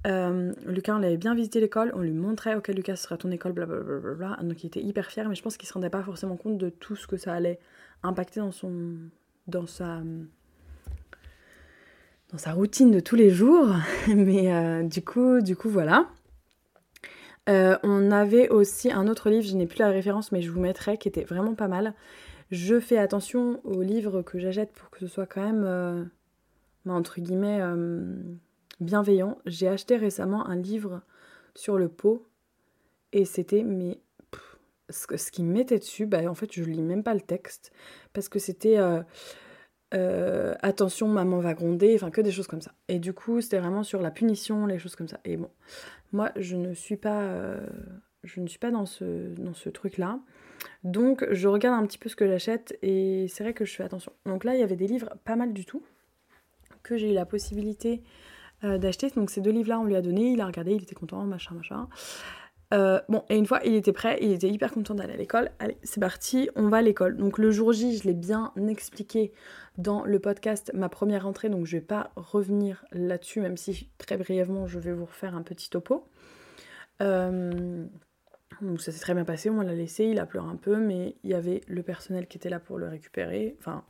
Euh, 0.05 0.51
Lucas, 0.65 0.95
on 0.95 0.99
l'avait 0.99 1.17
bien 1.17 1.33
visité 1.33 1.61
l'école, 1.61 1.93
on 1.95 2.01
lui 2.01 2.11
montrait, 2.11 2.55
ok 2.55 2.67
Lucas, 2.69 2.97
ce 2.97 3.03
sera 3.03 3.17
ton 3.17 3.31
école, 3.31 3.53
blablabla. 3.53 4.37
Donc 4.41 4.63
il 4.63 4.67
était 4.67 4.81
hyper 4.81 5.05
fier, 5.05 5.29
mais 5.29 5.35
je 5.35 5.41
pense 5.41 5.55
qu'il 5.55 5.67
se 5.67 5.73
rendait 5.73 5.89
pas 5.89 6.03
forcément 6.03 6.35
compte 6.35 6.57
de 6.57 6.69
tout 6.69 6.95
ce 6.95 7.07
que 7.07 7.15
ça 7.15 7.33
allait 7.33 7.59
impacter 8.01 8.41
dans 8.41 8.51
son, 8.51 8.97
dans 9.47 9.65
sa, 9.65 10.01
sa 12.37 12.53
routine 12.53 12.91
de 12.91 12.99
tous 12.99 13.15
les 13.15 13.29
jours. 13.29 13.67
Mais 14.07 14.53
euh, 14.53 14.83
du 14.83 15.03
coup, 15.03 15.41
du 15.41 15.55
coup, 15.55 15.69
voilà. 15.69 16.07
Euh, 17.49 17.77
on 17.83 18.11
avait 18.11 18.49
aussi 18.49 18.91
un 18.91 19.07
autre 19.07 19.29
livre, 19.29 19.45
je 19.45 19.55
n'ai 19.55 19.67
plus 19.67 19.79
la 19.79 19.89
référence, 19.89 20.31
mais 20.31 20.41
je 20.41 20.49
vous 20.49 20.61
mettrai, 20.61 20.97
qui 20.97 21.09
était 21.09 21.25
vraiment 21.25 21.55
pas 21.55 21.67
mal. 21.67 21.93
Je 22.51 22.79
fais 22.79 22.97
attention 22.97 23.59
aux 23.65 23.81
livres 23.81 24.21
que 24.21 24.39
j'achète 24.39 24.71
pour 24.71 24.89
que 24.89 24.99
ce 24.99 25.07
soit 25.07 25.25
quand 25.25 25.43
même, 25.43 25.63
euh, 25.65 26.05
bah, 26.85 26.93
entre 26.93 27.19
guillemets, 27.19 27.59
bienveillant. 28.79 29.39
J'ai 29.45 29.67
acheté 29.67 29.97
récemment 29.97 30.47
un 30.47 30.55
livre 30.55 31.01
sur 31.53 31.77
le 31.77 31.89
pot 31.89 32.25
et 33.11 33.25
c'était, 33.25 33.63
mais 33.63 33.99
ce, 34.89 35.17
ce 35.17 35.29
qui 35.29 35.43
me 35.43 35.51
mettait 35.51 35.79
dessus, 35.79 36.05
bah, 36.05 36.21
en 36.29 36.35
fait, 36.35 36.49
je 36.53 36.63
lis 36.63 36.81
même 36.81 37.03
pas 37.03 37.13
le 37.13 37.21
texte 37.21 37.73
parce 38.13 38.29
que 38.29 38.39
c'était 38.39 38.77
attention, 40.62 41.07
maman 41.07 41.39
va 41.39 41.53
gronder, 41.53 41.93
enfin 41.95 42.09
que 42.09 42.21
des 42.21 42.31
choses 42.31 42.47
comme 42.47 42.62
ça. 42.62 42.73
Et 42.88 43.00
du 43.00 43.13
coup, 43.13 43.41
c'était 43.41 43.59
vraiment 43.59 43.83
sur 43.83 44.01
la 44.01 44.12
punition, 44.12 44.65
les 44.65 44.79
choses 44.79 44.95
comme 44.95 45.07
ça. 45.07 45.19
Et 45.23 45.38
bon, 45.38 45.50
moi, 46.13 46.31
je 46.35 46.55
ne 46.55 46.73
suis 46.73 46.95
pas, 46.95 47.21
euh, 47.21 47.59
je 48.23 48.39
ne 48.39 48.47
suis 48.47 48.59
pas 48.59 48.71
dans 48.71 48.85
ce, 48.85 49.33
dans 49.35 49.53
ce 49.53 49.69
truc-là. 49.69 50.19
Donc, 50.83 51.25
je 51.31 51.47
regarde 51.47 51.81
un 51.81 51.85
petit 51.85 51.97
peu 51.97 52.07
ce 52.07 52.15
que 52.15 52.27
j'achète 52.27 52.77
et 52.81 53.27
c'est 53.27 53.43
vrai 53.43 53.53
que 53.53 53.65
je 53.65 53.75
fais 53.75 53.83
attention. 53.83 54.13
Donc 54.25 54.43
là, 54.43 54.53
il 54.55 54.59
y 54.59 54.63
avait 54.63 54.75
des 54.75 54.88
livres 54.88 55.09
pas 55.25 55.35
mal 55.35 55.51
du 55.51 55.65
tout 55.65 55.83
que 56.83 56.97
j'ai 56.97 57.12
eu 57.12 57.13
la 57.13 57.25
possibilité 57.25 58.03
euh, 58.63 58.77
d'acheter. 58.77 59.09
Donc 59.09 59.29
ces 59.29 59.41
deux 59.41 59.51
livres-là, 59.51 59.79
on 59.79 59.85
lui 59.85 59.95
a 59.95 60.01
donné, 60.01 60.31
il 60.31 60.39
a 60.39 60.45
regardé, 60.45 60.73
il 60.73 60.83
était 60.83 60.95
content, 60.95 61.23
machin, 61.25 61.55
machin. 61.55 61.88
Bon, 63.09 63.23
et 63.29 63.37
une 63.37 63.45
fois, 63.45 63.59
il 63.63 63.75
était 63.75 63.93
prêt, 63.93 64.17
il 64.21 64.31
était 64.31 64.49
hyper 64.49 64.71
content 64.71 64.95
d'aller 64.95 65.13
à 65.13 65.17
l'école. 65.17 65.51
Allez, 65.59 65.77
c'est 65.83 65.99
parti, 65.99 66.49
on 66.55 66.69
va 66.69 66.77
à 66.77 66.81
l'école. 66.81 67.17
Donc 67.17 67.37
le 67.37 67.51
jour 67.51 67.71
J, 67.73 67.97
je 67.97 68.03
l'ai 68.03 68.13
bien 68.13 68.51
expliqué 68.67 69.31
dans 69.77 70.03
le 70.03 70.19
podcast 70.19 70.71
ma 70.73 70.89
première 70.89 71.27
entrée, 71.27 71.49
donc 71.49 71.65
je 71.65 71.77
vais 71.77 71.83
pas 71.83 72.11
revenir 72.15 72.85
là-dessus, 72.91 73.41
même 73.41 73.57
si 73.57 73.89
très 73.97 74.17
brièvement 74.17 74.67
je 74.67 74.79
vais 74.79 74.93
vous 74.93 75.05
refaire 75.05 75.35
un 75.35 75.43
petit 75.43 75.69
topo. 75.69 76.07
Euh, 77.01 77.85
donc 78.61 78.81
ça 78.81 78.91
s'est 78.91 78.99
très 78.99 79.13
bien 79.13 79.25
passé, 79.25 79.49
on 79.49 79.61
l'a 79.61 79.73
laissé, 79.73 80.05
il 80.05 80.19
a 80.19 80.25
pleuré 80.25 80.47
un 80.47 80.55
peu, 80.55 80.77
mais 80.77 81.15
il 81.23 81.31
y 81.31 81.33
avait 81.33 81.61
le 81.67 81.83
personnel 81.83 82.27
qui 82.27 82.37
était 82.37 82.49
là 82.49 82.59
pour 82.59 82.77
le 82.77 82.87
récupérer. 82.87 83.55
Enfin, 83.59 83.83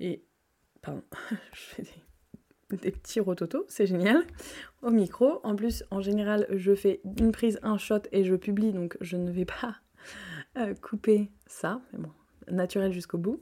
et. 0.00 0.22
Pardon, 0.82 1.02
je 1.52 1.60
fais 1.60 1.82
des, 1.82 2.05
des 2.70 2.90
petits 2.90 3.20
rototos, 3.20 3.64
c'est 3.68 3.86
génial. 3.86 4.24
Au 4.82 4.90
micro. 4.90 5.40
En 5.44 5.54
plus, 5.54 5.84
en 5.90 6.00
général, 6.00 6.46
je 6.50 6.74
fais 6.74 7.00
une 7.18 7.32
prise, 7.32 7.58
un 7.62 7.78
shot 7.78 8.00
et 8.12 8.24
je 8.24 8.34
publie, 8.34 8.72
donc 8.72 8.96
je 9.00 9.16
ne 9.16 9.30
vais 9.30 9.44
pas 9.44 9.76
euh, 10.58 10.74
couper 10.74 11.30
ça. 11.46 11.80
Mais 11.92 12.00
bon, 12.00 12.10
naturel 12.50 12.92
jusqu'au 12.92 13.18
bout. 13.18 13.40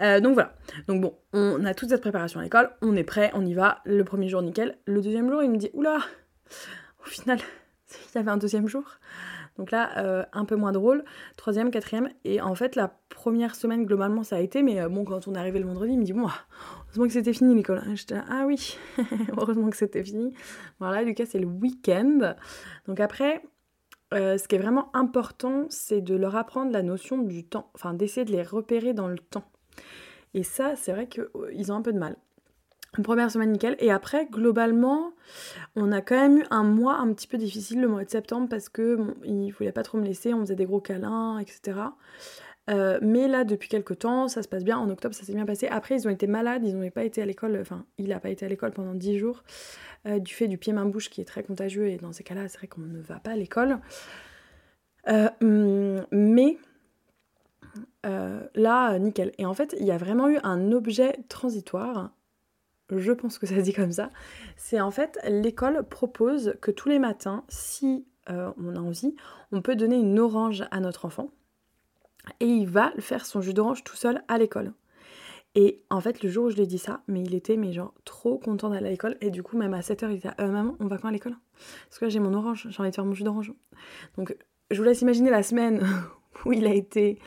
Euh, 0.00 0.20
donc 0.20 0.34
voilà. 0.34 0.54
Donc 0.88 1.00
bon, 1.00 1.14
on 1.32 1.64
a 1.64 1.74
toute 1.74 1.90
cette 1.90 2.00
préparation 2.00 2.40
à 2.40 2.42
l'école, 2.42 2.70
on 2.82 2.96
est 2.96 3.04
prêt, 3.04 3.30
on 3.34 3.44
y 3.44 3.54
va. 3.54 3.80
Le 3.84 4.04
premier 4.04 4.28
jour, 4.28 4.42
nickel. 4.42 4.78
Le 4.86 5.00
deuxième 5.00 5.30
jour, 5.30 5.42
il 5.42 5.50
me 5.50 5.56
dit 5.56 5.70
Oula 5.72 5.98
Au 7.00 7.08
final, 7.08 7.38
il 7.90 8.16
y 8.16 8.18
avait 8.18 8.30
un 8.30 8.36
deuxième 8.36 8.68
jour. 8.68 8.84
Donc 9.58 9.70
là, 9.70 9.96
euh, 9.98 10.24
un 10.32 10.44
peu 10.44 10.56
moins 10.56 10.72
drôle. 10.72 11.04
Troisième, 11.36 11.70
quatrième. 11.70 12.10
Et 12.24 12.40
en 12.40 12.54
fait, 12.54 12.76
la 12.76 12.88
première 13.08 13.54
semaine, 13.54 13.84
globalement, 13.84 14.22
ça 14.22 14.36
a 14.36 14.40
été. 14.40 14.62
Mais 14.62 14.80
euh, 14.80 14.88
bon, 14.88 15.04
quand 15.04 15.26
on 15.28 15.34
est 15.34 15.38
arrivé 15.38 15.58
le 15.58 15.66
vendredi, 15.66 15.92
il 15.92 15.98
me 15.98 16.04
dit 16.04 16.12
Bon, 16.12 16.28
heureusement 16.86 17.06
que 17.06 17.12
c'était 17.12 17.32
fini 17.32 17.54
l'école. 17.54 17.82
J'étais 17.94 18.16
Ah 18.28 18.44
oui, 18.46 18.78
heureusement 19.36 19.70
que 19.70 19.76
c'était 19.76 20.04
fini. 20.04 20.32
Voilà, 20.78 21.02
Lucas, 21.02 21.26
c'est 21.26 21.38
le 21.38 21.46
week-end. 21.46 22.34
Donc 22.86 23.00
après, 23.00 23.42
euh, 24.14 24.38
ce 24.38 24.46
qui 24.46 24.54
est 24.54 24.58
vraiment 24.58 24.94
important, 24.94 25.66
c'est 25.68 26.00
de 26.00 26.14
leur 26.14 26.36
apprendre 26.36 26.72
la 26.72 26.82
notion 26.82 27.18
du 27.18 27.44
temps, 27.44 27.70
enfin 27.74 27.92
d'essayer 27.92 28.24
de 28.24 28.32
les 28.32 28.42
repérer 28.42 28.94
dans 28.94 29.08
le 29.08 29.18
temps. 29.18 29.50
Et 30.34 30.42
ça, 30.42 30.76
c'est 30.76 30.92
vrai 30.92 31.08
qu'ils 31.08 31.72
ont 31.72 31.74
un 31.74 31.82
peu 31.82 31.92
de 31.92 31.98
mal. 31.98 32.16
Une 32.96 33.04
première 33.04 33.30
semaine 33.30 33.52
nickel. 33.52 33.76
Et 33.78 33.90
après, 33.90 34.26
globalement, 34.26 35.12
on 35.74 35.92
a 35.92 36.00
quand 36.00 36.16
même 36.16 36.38
eu 36.38 36.44
un 36.50 36.62
mois 36.62 36.96
un 36.96 37.12
petit 37.12 37.26
peu 37.26 37.36
difficile, 37.36 37.80
le 37.80 37.88
mois 37.88 38.04
de 38.04 38.10
septembre, 38.10 38.48
parce 38.48 38.68
que 38.68 38.96
bon, 38.96 39.14
ils 39.24 39.50
voulaient 39.50 39.72
pas 39.72 39.82
trop 39.82 39.98
me 39.98 40.04
laisser, 40.04 40.32
on 40.32 40.40
faisait 40.40 40.56
des 40.56 40.64
gros 40.64 40.80
câlins, 40.80 41.38
etc. 41.38 41.80
Euh, 42.68 42.98
mais 43.00 43.28
là, 43.28 43.44
depuis 43.44 43.68
quelques 43.68 44.00
temps, 44.00 44.28
ça 44.28 44.42
se 44.42 44.48
passe 44.48 44.64
bien. 44.64 44.78
En 44.78 44.88
octobre, 44.90 45.14
ça 45.14 45.24
s'est 45.24 45.34
bien 45.34 45.46
passé. 45.46 45.68
Après, 45.68 45.94
ils 45.96 46.06
ont 46.08 46.10
été 46.10 46.26
malades, 46.26 46.64
ils 46.64 46.76
n'ont 46.76 46.90
pas 46.90 47.04
été 47.04 47.22
à 47.22 47.26
l'école. 47.26 47.58
Enfin, 47.60 47.84
il 47.98 48.08
n'a 48.08 48.18
pas 48.20 48.30
été 48.30 48.44
à 48.44 48.48
l'école 48.48 48.72
pendant 48.72 48.94
10 48.94 49.18
jours. 49.18 49.44
Euh, 50.06 50.18
du 50.18 50.32
fait 50.34 50.48
du 50.48 50.58
pied-main-bouche 50.58 51.10
qui 51.10 51.20
est 51.20 51.24
très 51.24 51.42
contagieux, 51.42 51.88
et 51.88 51.96
dans 51.96 52.12
ces 52.12 52.24
cas-là, 52.24 52.48
c'est 52.48 52.58
vrai 52.58 52.66
qu'on 52.68 52.82
ne 52.82 53.00
va 53.00 53.18
pas 53.18 53.32
à 53.32 53.36
l'école. 53.36 53.78
Euh, 55.08 55.28
hum, 55.40 56.04
mais 56.10 56.58
là, 58.54 58.98
nickel. 58.98 59.32
Et 59.38 59.46
en 59.46 59.54
fait, 59.54 59.74
il 59.78 59.84
y 59.84 59.90
a 59.90 59.98
vraiment 59.98 60.28
eu 60.28 60.38
un 60.42 60.72
objet 60.72 61.16
transitoire. 61.28 62.10
Je 62.94 63.12
pense 63.12 63.38
que 63.38 63.46
ça 63.46 63.56
se 63.56 63.60
dit 63.60 63.72
comme 63.72 63.92
ça. 63.92 64.10
C'est 64.56 64.80
en 64.80 64.90
fait, 64.90 65.18
l'école 65.28 65.86
propose 65.88 66.54
que 66.60 66.70
tous 66.70 66.88
les 66.88 66.98
matins, 66.98 67.44
si 67.48 68.06
on 68.28 68.76
a 68.76 68.80
envie, 68.80 69.14
on 69.52 69.62
peut 69.62 69.76
donner 69.76 69.96
une 69.96 70.18
orange 70.18 70.64
à 70.70 70.80
notre 70.80 71.04
enfant. 71.04 71.30
Et 72.40 72.46
il 72.46 72.66
va 72.66 72.92
faire 72.98 73.24
son 73.24 73.40
jus 73.40 73.54
d'orange 73.54 73.84
tout 73.84 73.96
seul 73.96 74.22
à 74.28 74.38
l'école. 74.38 74.72
Et 75.54 75.80
en 75.88 76.02
fait, 76.02 76.22
le 76.22 76.28
jour 76.28 76.44
où 76.44 76.50
je 76.50 76.56
lui 76.56 76.64
ai 76.64 76.66
dit 76.66 76.78
ça, 76.78 77.00
mais 77.08 77.22
il 77.22 77.34
était 77.34 77.56
mais 77.56 77.72
genre 77.72 77.94
trop 78.04 78.36
content 78.36 78.68
d'aller 78.68 78.88
à 78.88 78.90
l'école. 78.90 79.16
Et 79.22 79.30
du 79.30 79.42
coup, 79.42 79.56
même 79.56 79.72
à 79.72 79.80
7h, 79.80 80.10
il 80.10 80.16
était 80.16 80.28
euh, 80.38 80.50
Maman, 80.50 80.76
on 80.80 80.86
va 80.86 80.98
quand 80.98 81.08
à 81.08 81.12
l'école? 81.12 81.34
Parce 81.88 81.98
que 81.98 82.04
là, 82.04 82.08
j'ai 82.10 82.20
mon 82.20 82.34
orange, 82.34 82.66
j'ai 82.68 82.80
envie 82.80 82.90
de 82.90 82.94
faire 82.94 83.06
mon 83.06 83.14
jus 83.14 83.24
d'orange. 83.24 83.54
Donc, 84.18 84.36
je 84.70 84.76
vous 84.76 84.82
laisse 84.82 85.00
imaginer 85.00 85.30
la 85.30 85.42
semaine 85.42 85.80
où 86.44 86.52
il 86.52 86.66
a 86.66 86.74
été 86.74 87.18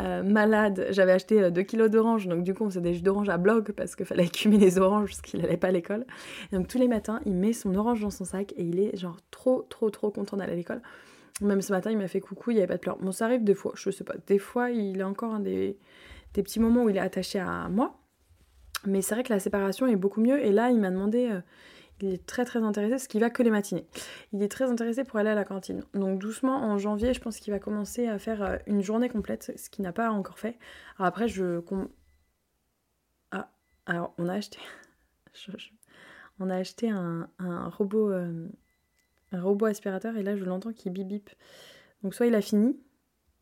euh, 0.00 0.22
malade. 0.22 0.86
J'avais 0.90 1.12
acheté 1.12 1.50
2 1.50 1.60
euh, 1.60 1.64
kilos 1.64 1.90
d'orange, 1.90 2.26
donc 2.26 2.42
du 2.44 2.54
coup, 2.54 2.64
on 2.64 2.80
des 2.80 2.94
jus 2.94 3.02
d'orange 3.02 3.28
à 3.28 3.38
bloc 3.38 3.72
parce 3.72 3.96
qu'il 3.96 4.06
fallait 4.06 4.24
accumuler 4.26 4.64
les 4.64 4.78
oranges 4.78 5.10
parce 5.10 5.20
qu'il 5.22 5.40
n'allait 5.40 5.56
pas 5.56 5.68
à 5.68 5.72
l'école. 5.72 6.06
donc, 6.52 6.68
tous 6.68 6.78
les 6.78 6.88
matins, 6.88 7.20
il 7.26 7.34
met 7.34 7.52
son 7.52 7.74
orange 7.74 8.00
dans 8.00 8.10
son 8.10 8.24
sac 8.24 8.52
et 8.56 8.62
il 8.62 8.78
est 8.80 8.96
genre 8.96 9.16
trop, 9.30 9.62
trop, 9.68 9.90
trop 9.90 10.10
content 10.10 10.36
d'aller 10.36 10.52
à 10.52 10.56
l'école. 10.56 10.82
Même 11.40 11.62
ce 11.62 11.72
matin, 11.72 11.90
il 11.90 11.98
m'a 11.98 12.08
fait 12.08 12.20
coucou, 12.20 12.50
il 12.50 12.54
n'y 12.54 12.60
avait 12.60 12.68
pas 12.68 12.76
de 12.76 12.80
pleurs. 12.80 12.98
Bon, 12.98 13.12
ça 13.12 13.24
arrive 13.24 13.44
des 13.44 13.54
fois, 13.54 13.72
je 13.74 13.90
sais 13.90 14.04
pas. 14.04 14.14
Des 14.26 14.38
fois, 14.38 14.70
il 14.70 15.00
a 15.00 15.08
encore 15.08 15.34
un 15.34 15.40
des 15.40 15.78
des 16.34 16.42
petits 16.42 16.60
moments 16.60 16.84
où 16.84 16.90
il 16.90 16.96
est 16.96 17.00
attaché 17.00 17.38
à 17.38 17.68
moi. 17.68 17.96
Mais 18.86 19.02
c'est 19.02 19.14
vrai 19.14 19.24
que 19.24 19.32
la 19.32 19.40
séparation 19.40 19.86
est 19.86 19.96
beaucoup 19.96 20.20
mieux. 20.20 20.42
Et 20.44 20.52
là, 20.52 20.70
il 20.70 20.80
m'a 20.80 20.90
demandé, 20.90 21.28
euh, 21.30 21.40
il 22.02 22.14
est 22.14 22.26
très 22.26 22.44
très 22.44 22.60
intéressé, 22.62 22.90
parce 22.90 23.06
qu'il 23.06 23.20
va 23.20 23.30
que 23.30 23.42
les 23.42 23.50
matinées. 23.50 23.86
Il 24.32 24.42
est 24.42 24.48
très 24.48 24.64
intéressé 24.70 25.04
pour 25.04 25.18
aller 25.18 25.30
à 25.30 25.34
la 25.34 25.44
cantine. 25.44 25.84
Donc 25.94 26.18
doucement, 26.18 26.56
en 26.56 26.78
janvier, 26.78 27.14
je 27.14 27.20
pense 27.20 27.38
qu'il 27.38 27.52
va 27.52 27.58
commencer 27.58 28.08
à 28.08 28.18
faire 28.18 28.42
euh, 28.42 28.56
une 28.66 28.82
journée 28.82 29.08
complète, 29.08 29.52
ce 29.56 29.70
qu'il 29.70 29.82
n'a 29.82 29.92
pas 29.92 30.10
encore 30.10 30.38
fait. 30.38 30.58
Après, 30.98 31.28
je... 31.28 31.60
Ah, 33.30 33.50
alors 33.86 34.14
on 34.18 34.28
a 34.28 34.34
acheté... 34.34 34.58
On 36.42 36.48
a 36.48 36.56
acheté 36.56 36.88
un, 36.88 37.28
robot... 37.68 38.10
Euh, 38.10 38.48
un 39.32 39.42
robot 39.42 39.66
aspirateur, 39.66 40.16
et 40.16 40.22
là, 40.22 40.36
je 40.36 40.44
l'entends 40.44 40.72
qui 40.72 40.88
bip 40.88 41.06
bip. 41.06 41.28
Donc 42.02 42.14
soit 42.14 42.26
il 42.26 42.34
a 42.34 42.40
fini, 42.40 42.80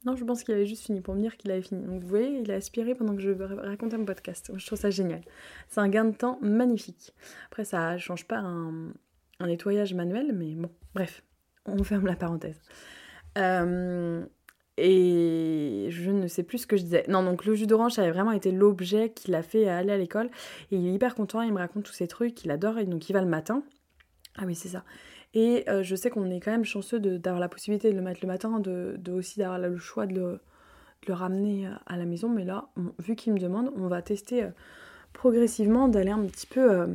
non, 0.05 0.15
je 0.15 0.25
pense 0.25 0.45
qu'il 0.45 0.55
avait 0.55 0.67
juste 0.67 0.85
fini 0.85 1.01
pour 1.01 1.15
me 1.15 1.21
dire 1.21 1.37
qu'il 1.37 1.51
avait 1.51 1.63
fini. 1.63 1.85
Donc 1.85 2.03
vous 2.03 2.09
voyez, 2.09 2.41
il 2.41 2.51
a 2.51 2.55
aspiré 2.55 2.95
pendant 2.95 3.17
que 3.17 3.21
je 3.21 3.31
racontais 3.31 3.99
mon 3.99 4.05
podcast. 4.05 4.53
Je 4.55 4.65
trouve 4.65 4.79
ça 4.79 4.91
génial. 4.91 5.23
C'est 5.69 5.81
un 5.81 5.89
gain 5.89 6.05
de 6.05 6.15
temps 6.15 6.39
magnifique. 6.41 7.13
Après, 7.47 7.65
ça 7.65 7.99
change 7.99 8.25
pas 8.25 8.39
un, 8.39 8.93
nettoyage 9.45 9.95
manuel, 9.95 10.33
mais 10.35 10.55
bon, 10.55 10.71
bref, 10.95 11.23
on 11.67 11.83
ferme 11.83 12.07
la 12.07 12.17
parenthèse. 12.17 12.61
Euh, 13.39 14.25
et 14.77 15.89
je 15.91 16.11
ne 16.13 16.29
sais 16.29 16.45
plus 16.45 16.59
ce 16.59 16.67
que 16.69 16.77
je 16.77 16.83
disais. 16.85 17.05
Non, 17.09 17.25
donc 17.25 17.45
le 17.45 17.55
jus 17.55 17.67
d'orange, 17.67 17.95
ça 17.95 18.03
avait 18.03 18.13
vraiment 18.13 18.33
été 18.33 18.53
l'objet 18.53 19.11
qui 19.11 19.33
l'a 19.33 19.43
fait 19.43 19.69
aller 19.69 19.93
à 19.93 19.99
l'école. 19.99 20.31
Et 20.71 20.77
il 20.77 20.87
est 20.87 20.93
hyper 20.93 21.17
content, 21.17 21.43
il 21.43 21.53
me 21.53 21.59
raconte 21.59 21.85
tous 21.85 21.93
ces 21.93 22.07
trucs, 22.07 22.45
il 22.45 22.53
adore, 22.53 22.79
et 22.79 22.85
donc 22.85 23.09
il 23.09 23.13
va 23.13 23.21
le 23.21 23.27
matin. 23.27 23.65
Ah 24.37 24.45
oui, 24.47 24.55
c'est 24.55 24.69
ça. 24.69 24.85
Et 25.35 25.65
euh, 25.69 25.83
je 25.83 25.95
sais 25.95 26.11
qu'on 26.11 26.31
est 26.31 26.41
quand 26.41 26.51
même 26.51 26.65
chanceux 26.65 26.99
d'avoir 27.01 27.41
la 27.41 27.49
possibilité 27.49 27.91
de 27.91 27.97
le 27.97 28.03
mettre 28.03 28.21
le 28.23 28.29
matin, 28.29 28.61
de, 28.61 28.99
aussi 29.11 29.39
d'avoir 29.39 29.59
le 29.59 29.77
choix 29.77 30.07
de 30.07 30.41
le, 31.07 31.13
ramener 31.13 31.67
euh, 31.67 31.71
à 31.87 31.97
la 31.97 32.07
maison. 32.07 32.29
Mais 32.29 32.45
là, 32.45 32.69
vu 32.99 33.15
qu'il 33.15 33.33
me 33.33 33.39
demande, 33.39 33.71
on 33.77 33.89
va 33.89 34.03
tester 34.03 34.45
euh, 34.45 34.51
progressivement 35.13 35.89
d'aller 35.89 36.11
un 36.11 36.25
petit 36.27 36.47
peu 36.47 36.89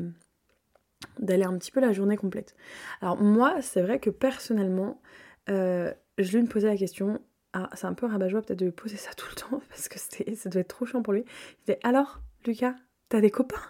d'aller 1.19 1.43
un 1.43 1.57
petit 1.57 1.71
peu 1.71 1.81
la 1.81 1.91
journée 1.91 2.15
complète. 2.15 2.55
Alors 3.01 3.21
moi, 3.21 3.61
c'est 3.61 3.81
vrai 3.81 3.99
que 3.99 4.09
personnellement, 4.09 5.01
je 5.47 5.93
lui 6.17 6.41
me 6.41 6.47
posais 6.47 6.67
la 6.67 6.77
question. 6.77 7.19
Ah, 7.51 7.69
c'est 7.73 7.85
un 7.85 7.93
peu 7.93 8.07
rabat-joie 8.07 8.41
peut-être 8.41 8.59
de 8.59 8.65
lui 8.65 8.71
poser 8.71 8.97
ça 8.97 9.13
tout 9.13 9.27
le 9.29 9.35
temps 9.35 9.61
parce 9.69 9.89
que 9.89 9.99
ça 9.99 10.49
devait 10.49 10.61
être 10.61 10.69
trop 10.69 10.85
chiant 10.85 11.03
pour 11.03 11.13
lui. 11.13 11.21
Il 11.21 11.59
disait 11.65 11.79
alors, 11.83 12.21
Lucas, 12.45 12.75
t'as 13.09 13.21
des 13.21 13.29
copains? 13.29 13.61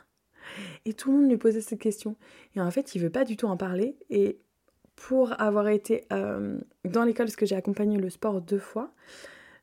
Et 0.85 0.93
tout 0.93 1.11
le 1.11 1.19
monde 1.19 1.29
lui 1.29 1.37
posait 1.37 1.61
cette 1.61 1.79
question. 1.79 2.15
Et 2.55 2.61
en 2.61 2.69
fait, 2.71 2.95
il 2.95 3.01
veut 3.01 3.09
pas 3.09 3.25
du 3.25 3.37
tout 3.37 3.47
en 3.47 3.57
parler. 3.57 3.97
Et 4.09 4.39
pour 4.95 5.39
avoir 5.41 5.67
été 5.67 6.05
euh, 6.11 6.57
dans 6.85 7.03
l'école, 7.03 7.25
parce 7.25 7.35
que 7.35 7.45
j'ai 7.45 7.55
accompagné 7.55 7.97
le 7.97 8.09
sport 8.09 8.41
deux 8.41 8.59
fois, 8.59 8.91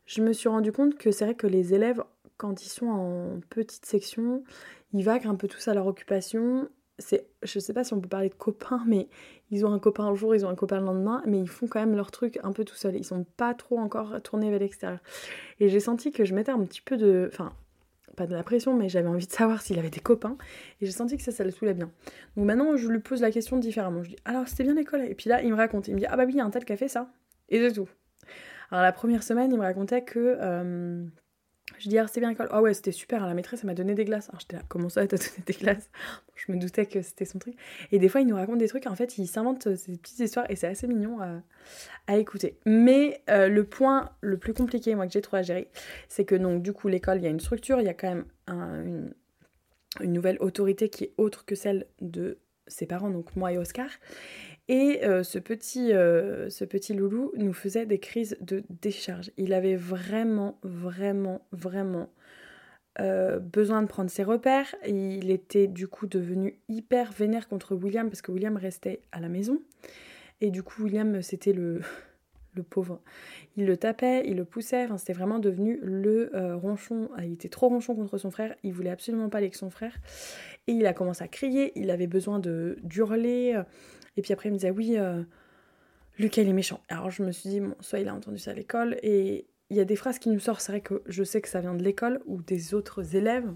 je 0.05 0.21
me 0.21 0.33
suis 0.33 0.49
rendu 0.49 0.71
compte 0.71 0.97
que 0.97 1.11
c'est 1.11 1.25
vrai 1.25 1.35
que 1.35 1.47
les 1.47 1.73
élèves, 1.73 2.03
quand 2.37 2.65
ils 2.65 2.69
sont 2.69 2.87
en 2.87 3.39
petite 3.49 3.85
section, 3.85 4.43
ils 4.93 5.03
vaguent 5.03 5.27
un 5.27 5.35
peu 5.35 5.47
tous 5.47 5.67
à 5.67 5.73
leur 5.73 5.87
occupation. 5.87 6.69
C'est, 6.99 7.27
je 7.43 7.59
sais 7.59 7.73
pas 7.73 7.83
si 7.83 7.93
on 7.93 8.01
peut 8.01 8.09
parler 8.09 8.29
de 8.29 8.35
copains, 8.35 8.83
mais 8.85 9.07
ils 9.49 9.65
ont 9.65 9.71
un 9.73 9.79
copain 9.79 10.05
un 10.05 10.15
jour, 10.15 10.35
ils 10.35 10.45
ont 10.45 10.49
un 10.49 10.55
copain 10.55 10.79
le 10.79 10.85
lendemain, 10.85 11.23
mais 11.25 11.39
ils 11.39 11.47
font 11.47 11.67
quand 11.67 11.79
même 11.79 11.95
leur 11.95 12.11
truc 12.11 12.39
un 12.43 12.51
peu 12.51 12.63
tout 12.65 12.75
seuls. 12.75 12.95
Ils 12.95 13.05
sont 13.05 13.25
pas 13.37 13.53
trop 13.53 13.79
encore 13.79 14.21
tournés 14.21 14.49
vers 14.49 14.59
l'extérieur. 14.59 14.99
Et 15.59 15.69
j'ai 15.69 15.79
senti 15.79 16.11
que 16.11 16.25
je 16.25 16.35
mettais 16.35 16.51
un 16.51 16.63
petit 16.65 16.81
peu 16.81 16.97
de. 16.97 17.29
Enfin, 17.31 17.53
de 18.27 18.35
la 18.35 18.43
pression, 18.43 18.75
mais 18.75 18.89
j'avais 18.89 19.07
envie 19.07 19.25
de 19.25 19.31
savoir 19.31 19.61
s'il 19.61 19.77
avait 19.79 19.89
des 19.89 19.99
copains. 19.99 20.37
Et 20.81 20.85
j'ai 20.85 20.91
senti 20.91 21.17
que 21.17 21.23
ça, 21.23 21.31
ça 21.31 21.43
le 21.43 21.51
saoulait 21.51 21.73
bien. 21.73 21.91
Donc 22.35 22.45
maintenant, 22.45 22.75
je 22.77 22.87
lui 22.87 22.99
pose 22.99 23.21
la 23.21 23.31
question 23.31 23.57
différemment. 23.57 24.03
Je 24.03 24.09
dis, 24.09 24.15
alors 24.25 24.47
c'était 24.47 24.63
bien 24.63 24.75
l'école? 24.75 25.01
Et 25.01 25.15
puis 25.15 25.29
là, 25.29 25.41
il 25.41 25.51
me 25.51 25.55
raconte. 25.55 25.87
Il 25.87 25.95
me 25.95 25.99
dit, 25.99 26.05
ah 26.05 26.17
bah 26.17 26.23
oui, 26.25 26.33
il 26.33 26.37
y 26.37 26.41
a 26.41 26.45
un 26.45 26.49
tel 26.49 26.65
qui 26.65 26.73
a 26.73 26.87
ça. 26.87 27.11
Et 27.49 27.59
c'est 27.59 27.73
tout. 27.73 27.89
Alors 28.71 28.83
la 28.83 28.93
première 28.93 29.23
semaine, 29.23 29.51
il 29.51 29.57
me 29.57 29.63
racontait 29.63 30.03
que 30.03 30.37
euh, 30.39 31.05
je 31.81 31.89
dis, 31.89 31.97
ah, 31.97 32.05
c'était 32.05 32.19
bien 32.19 32.29
l'école. 32.29 32.47
Ah 32.51 32.61
ouais, 32.61 32.73
c'était 32.75 32.91
super. 32.91 33.25
La 33.25 33.33
maîtresse, 33.33 33.61
elle 33.63 33.67
m'a 33.67 33.73
donné 33.73 33.95
des 33.95 34.05
glaces. 34.05 34.29
Alors 34.29 34.39
j'étais 34.39 34.57
là, 34.57 34.61
comment 34.67 34.89
ça, 34.89 35.05
t'as 35.07 35.17
donné 35.17 35.43
des 35.45 35.53
glaces? 35.53 35.89
Je 36.35 36.51
me 36.51 36.57
doutais 36.57 36.85
que 36.85 37.01
c'était 37.01 37.25
son 37.25 37.39
truc. 37.39 37.55
Et 37.91 37.97
des 37.97 38.07
fois, 38.07 38.21
il 38.21 38.27
nous 38.27 38.35
raconte 38.35 38.59
des 38.59 38.67
trucs. 38.67 38.85
En 38.85 38.95
fait, 38.95 39.17
il 39.17 39.27
s'invente 39.27 39.67
euh, 39.67 39.75
ces 39.75 39.97
petites 39.97 40.19
histoires 40.19 40.45
et 40.49 40.55
c'est 40.55 40.67
assez 40.67 40.87
mignon 40.87 41.19
à, 42.07 42.17
écouter. 42.17 42.59
Mais 42.65 43.21
euh, 43.29 43.47
le 43.47 43.63
point 43.63 44.11
le 44.21 44.37
plus 44.37 44.53
compliqué, 44.53 44.93
moi, 44.95 45.07
que 45.07 45.13
j'ai 45.13 45.21
trouvé 45.21 45.39
à 45.39 45.43
gérer, 45.43 45.69
c'est 46.07 46.25
que 46.25 46.35
donc, 46.35 46.61
du 46.61 46.73
coup, 46.73 46.87
l'école, 46.87 47.17
il 47.17 47.23
y 47.23 47.27
a 47.27 47.29
une 47.29 47.39
structure, 47.39 47.79
il 47.79 47.85
y 47.85 47.89
a 47.89 47.93
quand 47.93 48.09
même 48.47 49.13
une 49.99 50.13
nouvelle 50.13 50.37
autorité 50.39 50.89
qui 50.89 51.05
est 51.05 51.13
autre 51.17 51.45
que 51.45 51.55
celle 51.55 51.87
de 51.99 52.37
ses 52.67 52.85
parents, 52.85 53.09
donc 53.09 53.35
moi 53.35 53.51
et 53.51 53.57
Oscar. 53.57 53.89
Et 54.71 55.03
euh, 55.03 55.21
ce, 55.21 55.37
petit, 55.37 55.91
euh, 55.91 56.49
ce 56.49 56.63
petit 56.63 56.93
loulou 56.93 57.33
nous 57.35 57.51
faisait 57.51 57.85
des 57.85 57.99
crises 57.99 58.37
de 58.39 58.63
décharge. 58.69 59.29
Il 59.35 59.51
avait 59.51 59.75
vraiment, 59.75 60.57
vraiment, 60.63 61.41
vraiment 61.51 62.09
euh, 63.01 63.37
besoin 63.39 63.81
de 63.81 63.87
prendre 63.87 64.09
ses 64.09 64.23
repères. 64.23 64.73
Il 64.87 65.29
était 65.29 65.67
du 65.67 65.89
coup 65.89 66.07
devenu 66.07 66.57
hyper 66.69 67.11
vénère 67.11 67.49
contre 67.49 67.75
William 67.75 68.07
parce 68.07 68.21
que 68.21 68.31
William 68.31 68.55
restait 68.55 69.01
à 69.11 69.19
la 69.19 69.27
maison. 69.27 69.59
Et 70.39 70.51
du 70.51 70.63
coup, 70.63 70.83
William, 70.83 71.21
c'était 71.21 71.51
le, 71.51 71.81
pauvre. 72.69 73.01
Il 73.57 73.65
le 73.65 73.75
tapait, 73.75 74.23
il 74.25 74.37
le 74.37 74.45
poussait, 74.45 74.87
c'était 74.97 75.11
vraiment 75.11 75.39
devenu 75.39 75.81
le 75.83 76.31
ronchon. 76.55 77.09
Ah, 77.17 77.25
il 77.25 77.33
était 77.33 77.49
trop 77.49 77.67
ronchon 77.67 77.93
contre 77.93 78.17
son 78.17 78.31
frère, 78.31 78.55
il 78.63 78.71
voulait 78.71 78.89
absolument 78.89 79.27
pas 79.27 79.39
aller 79.39 79.47
avec 79.47 79.55
son 79.55 79.69
frère. 79.69 79.97
Il 80.71 80.85
a 80.85 80.93
commencé 80.93 81.23
à 81.23 81.27
crier, 81.27 81.71
il 81.75 81.89
avait 81.91 82.07
besoin 82.07 82.39
de 82.39 82.77
d'hurler. 82.83 83.61
Et 84.17 84.21
puis 84.21 84.33
après, 84.33 84.49
il 84.49 84.51
me 84.51 84.57
disait, 84.57 84.71
oui, 84.71 84.97
euh, 84.97 85.23
Lucas, 86.19 86.41
il 86.41 86.49
est 86.49 86.53
méchant. 86.53 86.81
Alors 86.89 87.09
je 87.09 87.23
me 87.23 87.31
suis 87.31 87.49
dit, 87.49 87.59
bon, 87.59 87.75
soit 87.79 87.99
il 87.99 88.07
a 88.07 88.13
entendu 88.13 88.37
ça 88.37 88.51
à 88.51 88.53
l'école, 88.53 88.97
et 89.03 89.47
il 89.69 89.77
y 89.77 89.79
a 89.79 89.85
des 89.85 89.95
phrases 89.95 90.19
qui 90.19 90.29
nous 90.29 90.39
sortent, 90.39 90.61
c'est 90.61 90.71
vrai 90.71 90.81
que 90.81 91.01
je 91.05 91.23
sais 91.23 91.41
que 91.41 91.49
ça 91.49 91.61
vient 91.61 91.73
de 91.73 91.83
l'école, 91.83 92.21
ou 92.25 92.41
des 92.41 92.73
autres 92.73 93.15
élèves 93.15 93.51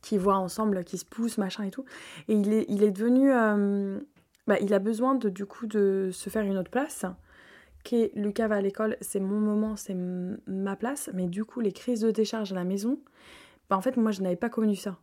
qui 0.00 0.18
voient 0.18 0.36
ensemble, 0.36 0.84
qui 0.84 0.98
se 0.98 1.04
poussent, 1.04 1.38
machin 1.38 1.64
et 1.64 1.70
tout. 1.70 1.84
Et 2.28 2.34
il 2.34 2.82
est, 2.82 2.90
devenu... 2.90 3.32
Euh, 3.32 3.98
bah, 4.46 4.56
il 4.60 4.72
a 4.72 4.78
besoin 4.78 5.16
du 5.16 5.46
coup 5.46 5.66
de 5.66 6.10
se 6.12 6.30
faire 6.30 6.42
une 6.42 6.56
autre 6.56 6.70
place. 6.70 7.04
Qui 7.82 8.10
Lucas 8.14 8.48
va 8.48 8.56
à 8.56 8.60
l'école, 8.60 8.96
c'est 9.00 9.20
mon 9.20 9.38
moment, 9.38 9.76
c'est 9.76 9.96
ma 10.46 10.76
place. 10.76 11.10
Mais 11.12 11.26
du 11.26 11.44
coup, 11.44 11.60
les 11.60 11.72
crises 11.72 12.00
de 12.00 12.10
décharge 12.10 12.52
à 12.52 12.54
la 12.54 12.64
maison, 12.64 13.00
bah, 13.68 13.76
en 13.76 13.80
fait, 13.80 13.96
moi, 13.96 14.12
je 14.12 14.22
n'avais 14.22 14.36
pas 14.36 14.48
connu 14.48 14.76
ça. 14.76 14.98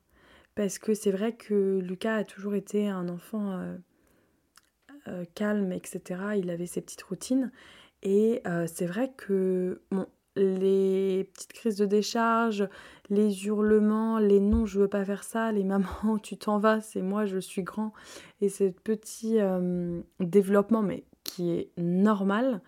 Parce 0.56 0.78
que 0.80 0.94
c'est 0.94 1.12
vrai 1.12 1.36
que 1.36 1.80
Lucas 1.80 2.16
a 2.16 2.24
toujours 2.24 2.56
été 2.56 2.88
un 2.90 3.10
enfant... 3.10 3.52
Euh, 3.52 3.78
euh, 5.10 5.26
calme, 5.36 5.74
etc. 5.74 6.22
Il 6.38 6.50
avait 6.50 6.66
ses 6.66 6.80
petites 6.80 7.02
routines. 7.02 7.52
Et 8.04 8.42
euh, 8.48 8.68
c'est 8.74 8.86
vrai 8.86 9.12
que 9.18 9.82
les 10.38 11.30
petites 11.34 11.52
crises 11.52 11.76
de 11.76 11.86
décharge, 11.86 12.70
les 13.10 13.46
hurlements, 13.46 14.18
les 14.18 14.40
non, 14.40 14.66
je 14.66 14.80
veux 14.80 14.88
pas 14.88 15.04
faire 15.04 15.26
ça, 15.26 15.52
les 15.52 15.66
mamans, 15.66 16.18
tu 16.24 16.38
t'en 16.38 16.58
vas, 16.58 16.80
c'est 16.80 17.02
moi, 17.02 17.26
je 17.26 17.38
suis 17.38 17.64
grand. 17.64 17.92
Et 18.40 18.48
ce 18.48 18.70
petit 18.70 19.40
développement, 20.22 20.82
mais 20.82 21.04
qui 21.26 21.52
est 21.52 21.72
normal, 21.78 22.62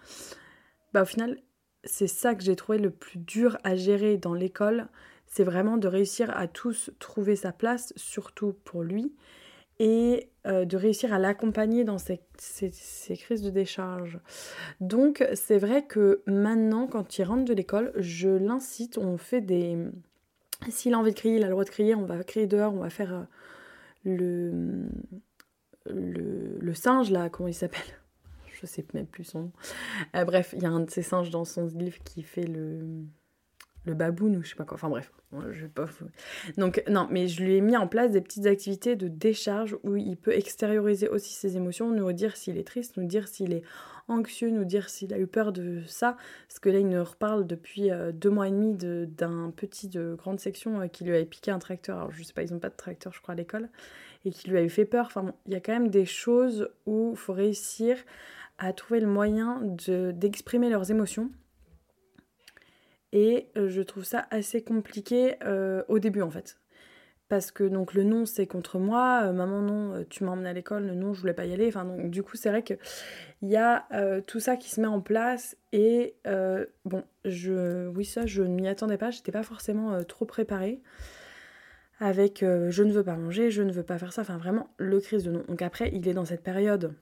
bah 0.93 1.03
au 1.03 1.05
final, 1.05 1.39
c'est 1.85 2.07
ça 2.07 2.35
que 2.35 2.43
j'ai 2.43 2.57
trouvé 2.57 2.79
le 2.79 2.89
plus 2.89 3.17
dur 3.17 3.57
à 3.63 3.75
gérer 3.75 4.17
dans 4.17 4.33
l'école. 4.33 4.89
C'est 5.25 5.43
vraiment 5.43 5.77
de 5.77 5.87
réussir 5.87 6.35
à 6.35 6.47
tous 6.47 6.91
trouver 6.99 7.35
sa 7.35 7.51
place, 7.51 7.93
surtout 7.95 8.55
pour 8.63 8.83
lui 8.83 9.13
et 9.79 10.29
euh, 10.45 10.65
de 10.65 10.77
réussir 10.77 11.13
à 11.13 11.19
l'accompagner 11.19 11.83
dans 11.83 11.97
ces, 11.97 12.21
crises 13.17 13.41
de 13.41 13.49
décharge. 13.49 14.19
Donc 14.79 15.27
c'est 15.33 15.57
vrai 15.57 15.85
que 15.85 16.21
maintenant, 16.27 16.87
quand 16.87 17.17
il 17.17 17.23
rentre 17.23 17.45
de 17.45 17.53
l'école, 17.53 17.91
je 17.97 18.29
l'incite, 18.29 18.97
on 18.97 19.17
fait 19.17 19.41
des... 19.41 19.77
S'il 20.69 20.93
a 20.93 20.99
envie 20.99 21.11
de 21.11 21.17
crier, 21.17 21.35
il 21.35 21.43
a 21.43 21.47
le 21.47 21.51
droit 21.51 21.65
de 21.65 21.69
crier, 21.69 21.95
on 21.95 22.05
va 22.05 22.23
crier 22.23 22.47
dehors, 22.47 22.73
on 22.73 22.79
va 22.79 22.89
faire 22.89 23.13
euh, 23.13 23.23
le... 24.05 24.87
le... 25.87 26.57
le 26.59 26.73
singe 26.73 27.11
là, 27.11 27.29
comment 27.29 27.49
il 27.49 27.53
s'appelle? 27.53 27.81
Je 28.61 28.65
sais 28.65 28.85
même 28.93 29.07
plus 29.07 29.25
son 29.25 29.41
nom. 29.41 29.51
Euh, 30.15 30.23
bref, 30.23 30.53
il 30.55 30.63
y 30.63 30.65
a 30.65 30.69
un 30.69 30.79
de 30.79 30.89
ces 30.89 31.03
singes 31.03 31.29
dans 31.29 31.43
son 31.43 31.65
livre 31.67 31.97
qui 32.05 32.23
fait 32.23 32.47
le 32.47 33.03
le 33.85 33.93
baboun 33.93 34.35
ou 34.35 34.43
je 34.43 34.49
sais 34.49 34.55
pas 34.55 34.65
quoi. 34.65 34.75
Enfin 34.75 34.89
bref, 34.89 35.11
je 35.51 35.61
vais 35.61 35.67
pas. 35.67 35.85
Donc 36.57 36.83
non, 36.89 37.07
mais 37.11 37.27
je 37.27 37.43
lui 37.43 37.55
ai 37.55 37.61
mis 37.61 37.77
en 37.77 37.87
place 37.87 38.11
des 38.11 38.21
petites 38.21 38.45
activités 38.45 38.95
de 38.95 39.07
décharge 39.07 39.77
où 39.83 39.95
il 39.95 40.17
peut 40.17 40.33
extérioriser 40.33 41.07
aussi 41.07 41.33
ses 41.33 41.57
émotions, 41.57 41.91
nous 41.91 42.11
dire 42.13 42.35
s'il 42.35 42.57
est 42.57 42.67
triste, 42.67 42.97
nous 42.97 43.05
dire 43.05 43.27
s'il 43.27 43.53
est 43.53 43.63
anxieux, 44.07 44.49
nous 44.49 44.65
dire 44.65 44.89
s'il 44.89 45.13
a 45.13 45.19
eu 45.19 45.27
peur 45.27 45.51
de 45.51 45.81
ça. 45.87 46.17
Parce 46.47 46.59
que 46.59 46.69
là, 46.69 46.79
il 46.79 46.87
nous 46.87 47.03
reparle 47.03 47.47
depuis 47.47 47.91
euh, 47.91 48.11
deux 48.11 48.29
mois 48.29 48.47
et 48.47 48.51
demi 48.51 48.73
d'un 48.73 49.51
petit 49.55 49.87
de 49.87 50.15
grande 50.15 50.39
section 50.39 50.81
euh, 50.81 50.87
qui 50.87 51.03
lui 51.03 51.13
avait 51.13 51.25
piqué 51.25 51.51
un 51.51 51.59
tracteur. 51.59 51.97
Alors 51.97 52.11
je 52.11 52.23
sais 52.23 52.33
pas, 52.33 52.43
ils 52.43 52.53
ont 52.53 52.59
pas 52.59 52.69
de 52.69 52.75
tracteur, 52.75 53.13
je 53.13 53.21
crois, 53.21 53.33
à 53.33 53.37
l'école, 53.37 53.69
et 54.25 54.31
qui 54.31 54.49
lui 54.49 54.57
avait 54.57 54.69
fait 54.69 54.85
peur. 54.85 55.05
Enfin 55.07 55.23
bon, 55.23 55.33
il 55.45 55.53
y 55.53 55.55
a 55.55 55.59
quand 55.59 55.73
même 55.73 55.89
des 55.89 56.05
choses 56.05 56.69
où 56.85 57.11
il 57.13 57.17
faut 57.17 57.33
réussir 57.33 57.97
à 58.57 58.73
trouver 58.73 58.99
le 58.99 59.07
moyen 59.07 59.61
d'exprimer 59.63 60.69
leurs 60.69 60.89
émotions 60.89 61.29
et 63.15 63.47
euh, 63.55 63.69
je 63.69 63.81
trouve 63.81 64.03
ça 64.03 64.27
assez 64.29 64.61
compliqué 64.61 65.35
euh, 65.45 65.83
au 65.87 65.99
début 65.99 66.21
en 66.21 66.29
fait. 66.29 66.59
Parce 67.29 67.49
que 67.49 67.63
donc 67.63 67.93
le 67.93 68.03
non 68.03 68.25
c'est 68.25 68.45
contre 68.45 68.77
moi, 68.77 69.21
euh, 69.23 69.31
maman 69.31 69.61
non, 69.61 70.05
tu 70.09 70.25
m'as 70.25 70.31
emmené 70.31 70.49
à 70.49 70.53
l'école, 70.53 70.85
le 70.85 70.95
non 70.95 71.13
je 71.13 71.21
voulais 71.21 71.33
pas 71.33 71.45
y 71.45 71.53
aller. 71.53 71.67
Enfin 71.67 71.85
donc 71.85 72.11
du 72.11 72.21
coup 72.21 72.35
c'est 72.35 72.49
vrai 72.49 72.61
qu'il 72.61 72.77
y 73.41 73.55
a 73.55 73.87
tout 74.27 74.41
ça 74.41 74.57
qui 74.57 74.69
se 74.69 74.81
met 74.81 74.87
en 74.87 74.99
place 74.99 75.57
et 75.71 76.15
bon 76.83 77.03
je 77.23 77.87
oui 77.87 78.05
ça 78.05 78.25
je 78.25 78.43
ne 78.43 78.53
m'y 78.53 78.67
attendais 78.67 78.97
pas, 78.97 79.09
j'étais 79.09 79.31
pas 79.31 79.43
forcément 79.43 80.03
trop 80.03 80.25
préparée. 80.25 80.81
avec 81.99 82.41
je 82.41 82.83
ne 82.83 82.91
veux 82.91 83.03
pas 83.03 83.15
manger, 83.15 83.49
je 83.49 83.63
ne 83.63 83.71
veux 83.71 83.83
pas 83.83 83.97
faire 83.97 84.11
ça, 84.11 84.21
enfin 84.21 84.37
vraiment 84.37 84.67
le 84.77 84.99
crise 84.99 85.23
de 85.23 85.31
non. 85.31 85.43
Donc 85.47 85.61
après, 85.61 85.89
il 85.93 86.07
est 86.07 86.13
dans 86.13 86.25
cette 86.25 86.43
période 86.43 86.93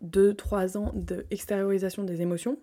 de 0.00 0.32
3 0.32 0.78
ans 0.78 0.92
d'extériorisation 0.94 2.02
des 2.02 2.22
émotions. 2.22 2.58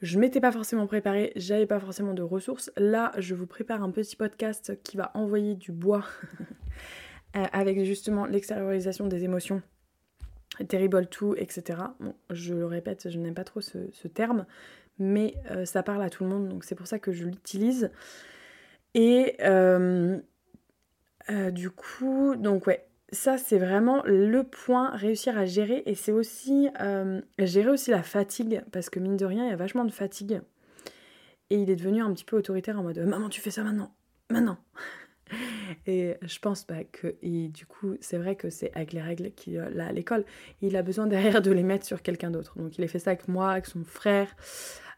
Je 0.00 0.18
m'étais 0.18 0.40
pas 0.40 0.50
forcément 0.50 0.86
préparée, 0.86 1.32
j'avais 1.36 1.66
pas 1.66 1.78
forcément 1.78 2.14
de 2.14 2.22
ressources. 2.22 2.70
Là, 2.78 3.12
je 3.18 3.34
vous 3.34 3.46
prépare 3.46 3.82
un 3.82 3.90
petit 3.90 4.16
podcast 4.16 4.78
qui 4.82 4.96
va 4.96 5.10
envoyer 5.12 5.54
du 5.54 5.72
bois 5.72 6.06
euh, 7.36 7.44
avec 7.52 7.84
justement 7.84 8.24
l'extériorisation 8.24 9.08
des 9.08 9.24
émotions, 9.24 9.60
terrible 10.68 11.06
tout, 11.06 11.34
etc. 11.36 11.80
Bon, 12.00 12.14
je 12.30 12.54
le 12.54 12.64
répète, 12.64 13.10
je 13.10 13.18
n'aime 13.18 13.34
pas 13.34 13.44
trop 13.44 13.60
ce, 13.60 14.08
terme, 14.08 14.46
mais 14.98 15.34
euh, 15.50 15.66
ça 15.66 15.82
parle 15.82 16.02
à 16.02 16.08
tout 16.08 16.24
le 16.24 16.30
monde, 16.30 16.48
donc 16.48 16.64
c'est 16.64 16.74
pour 16.74 16.86
ça 16.86 16.98
que 16.98 17.12
je 17.12 17.24
l'utilise. 17.24 17.90
Et 18.94 19.36
euh, 19.42 20.18
du 21.50 21.68
coup, 21.68 22.36
donc 22.36 22.66
ouais, 22.66 22.86
ça, 23.12 23.38
c'est 23.38 23.58
vraiment 23.58 24.02
le 24.04 24.42
point, 24.44 24.90
réussir 24.96 25.36
à 25.36 25.44
gérer. 25.44 25.82
Et 25.86 25.94
c'est 25.94 26.12
aussi 26.12 26.68
euh, 26.80 27.20
gérer 27.38 27.70
aussi 27.70 27.90
la 27.90 28.02
fatigue, 28.02 28.62
parce 28.72 28.90
que 28.90 29.00
mine 29.00 29.16
de 29.16 29.24
rien, 29.24 29.44
il 29.46 29.50
y 29.50 29.52
a 29.52 29.56
vachement 29.56 29.84
de 29.84 29.92
fatigue. 29.92 30.40
Et 31.50 31.56
il 31.56 31.70
est 31.70 31.76
devenu 31.76 32.02
un 32.02 32.12
petit 32.12 32.24
peu 32.24 32.36
autoritaire 32.36 32.78
en 32.78 32.82
mode 32.82 32.98
Maman, 32.98 33.28
tu 33.28 33.40
fais 33.40 33.50
ça 33.50 33.64
maintenant, 33.64 33.94
maintenant. 34.30 34.58
Et 35.86 36.16
je 36.22 36.38
pense 36.40 36.64
pas 36.64 36.84
que. 36.84 37.16
Et 37.22 37.48
du 37.48 37.66
coup, 37.66 37.96
c'est 38.00 38.18
vrai 38.18 38.36
que 38.36 38.50
c'est 38.50 38.72
avec 38.74 38.92
les 38.92 39.00
règles 39.00 39.30
qu'il 39.32 39.58
a 39.58 39.86
à 39.86 39.92
l'école. 39.92 40.24
Il 40.60 40.76
a 40.76 40.82
besoin 40.82 41.06
derrière 41.06 41.40
de 41.42 41.52
les 41.52 41.62
mettre 41.62 41.86
sur 41.86 42.02
quelqu'un 42.02 42.30
d'autre. 42.30 42.58
Donc 42.58 42.78
il 42.78 42.84
a 42.84 42.88
fait 42.88 42.98
ça 42.98 43.10
avec 43.10 43.28
moi, 43.28 43.50
avec 43.52 43.66
son 43.66 43.84
frère, 43.84 44.34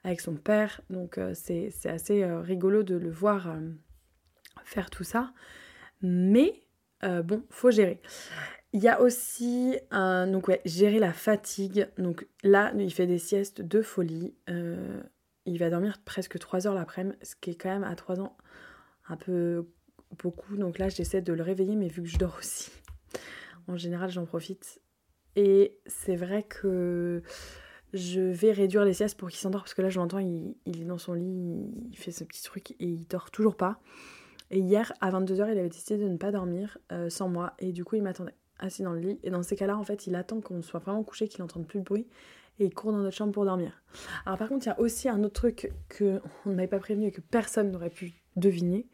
avec 0.04 0.20
son 0.20 0.34
père. 0.34 0.80
Donc 0.88 1.18
euh, 1.18 1.32
c'est 1.34 1.70
assez 1.84 2.22
euh, 2.22 2.40
rigolo 2.40 2.82
de 2.82 2.96
le 2.96 3.10
voir 3.10 3.54
faire 4.64 4.88
tout 4.88 5.04
ça. 5.04 5.32
Mais 6.00 6.62
euh, 7.04 7.22
bon, 7.22 7.42
faut 7.50 7.70
gérer. 7.70 8.00
Il 8.72 8.82
y 8.82 8.88
a 8.88 9.00
aussi 9.02 9.76
donc 9.90 10.50
gérer 10.64 10.98
la 10.98 11.12
fatigue. 11.12 11.88
Donc 11.98 12.26
là, 12.42 12.72
il 12.78 12.92
fait 12.92 13.06
des 13.06 13.18
siestes 13.18 13.60
de 13.60 13.82
folie. 13.82 14.34
Euh, 14.48 15.02
il 15.44 15.58
va 15.58 15.70
dormir 15.70 15.98
presque 16.04 16.38
3 16.38 16.66
heures 16.66 16.74
l'après-midi, 16.74 17.16
ce 17.22 17.34
qui 17.36 17.50
est 17.50 17.54
quand 17.54 17.68
même 17.68 17.84
à 17.84 17.94
3 17.94 18.20
ans 18.20 18.36
un 19.08 19.16
peu 19.16 19.66
beaucoup. 20.22 20.56
Donc 20.56 20.78
là, 20.78 20.88
j'essaie 20.88 21.20
de 21.20 21.32
le 21.32 21.42
réveiller, 21.42 21.76
mais 21.76 21.88
vu 21.88 22.02
que 22.02 22.08
je 22.08 22.16
dors 22.16 22.36
aussi, 22.38 22.70
en 23.68 23.76
général, 23.76 24.10
j'en 24.10 24.24
profite. 24.24 24.80
Et 25.36 25.78
c'est 25.86 26.16
vrai 26.16 26.44
que 26.44 27.22
je 27.92 28.20
vais 28.20 28.52
réduire 28.52 28.84
les 28.84 28.94
siestes 28.94 29.18
pour 29.18 29.28
qu'il 29.28 29.38
s'endort, 29.38 29.62
parce 29.62 29.74
que 29.74 29.82
là, 29.82 29.90
je 29.90 29.98
l'entends, 29.98 30.18
il, 30.18 30.56
il, 30.64 30.82
est 30.82 30.86
dans 30.86 30.98
son 30.98 31.14
lit, 31.14 31.70
il 31.90 31.96
fait 31.96 32.12
ce 32.12 32.24
petit 32.24 32.42
truc 32.42 32.72
et 32.72 32.86
il 32.86 33.06
dort 33.06 33.30
toujours 33.30 33.56
pas. 33.56 33.80
Et 34.52 34.58
hier, 34.58 34.92
à 35.00 35.10
22h, 35.10 35.50
il 35.50 35.58
avait 35.58 35.68
décidé 35.68 35.96
de 35.96 36.08
ne 36.08 36.18
pas 36.18 36.30
dormir 36.30 36.76
euh, 36.92 37.08
sans 37.08 37.28
moi. 37.28 37.54
Et 37.58 37.72
du 37.72 37.84
coup, 37.84 37.96
il 37.96 38.02
m'attendait 38.02 38.34
assis 38.58 38.82
dans 38.82 38.92
le 38.92 39.00
lit. 39.00 39.18
Et 39.22 39.30
dans 39.30 39.42
ces 39.42 39.56
cas-là, 39.56 39.78
en 39.78 39.82
fait, 39.82 40.06
il 40.06 40.14
attend 40.14 40.42
qu'on 40.42 40.60
soit 40.60 40.78
vraiment 40.78 41.02
couché, 41.02 41.26
qu'il 41.26 41.40
n'entende 41.40 41.66
plus 41.66 41.78
de 41.78 41.84
bruit. 41.84 42.06
Et 42.58 42.66
il 42.66 42.74
court 42.74 42.92
dans 42.92 42.98
notre 42.98 43.16
chambre 43.16 43.32
pour 43.32 43.46
dormir. 43.46 43.82
Alors 44.26 44.38
par 44.38 44.50
contre, 44.50 44.66
il 44.66 44.68
y 44.68 44.72
a 44.72 44.78
aussi 44.78 45.08
un 45.08 45.24
autre 45.24 45.32
truc 45.32 45.72
qu'on 45.96 46.20
ne 46.44 46.54
m'avait 46.54 46.68
pas 46.68 46.78
prévenu 46.78 47.06
et 47.06 47.10
que 47.10 47.22
personne 47.22 47.70
n'aurait 47.70 47.90
pu 47.90 48.12
deviner. 48.36 48.86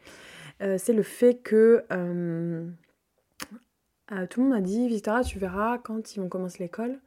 Euh, 0.63 0.79
c'est 0.79 0.93
le 0.95 1.03
fait 1.03 1.35
que... 1.43 1.85
Euh, 1.93 2.71
tout 4.31 4.41
le 4.41 4.47
monde 4.47 4.55
m'a 4.55 4.63
dit, 4.63 4.89
Victoria, 4.89 5.23
tu 5.23 5.39
verras, 5.39 5.77
quand 5.79 6.15
ils 6.15 6.21
vont 6.21 6.29
commencer 6.29 6.63
l'école, 6.63 6.99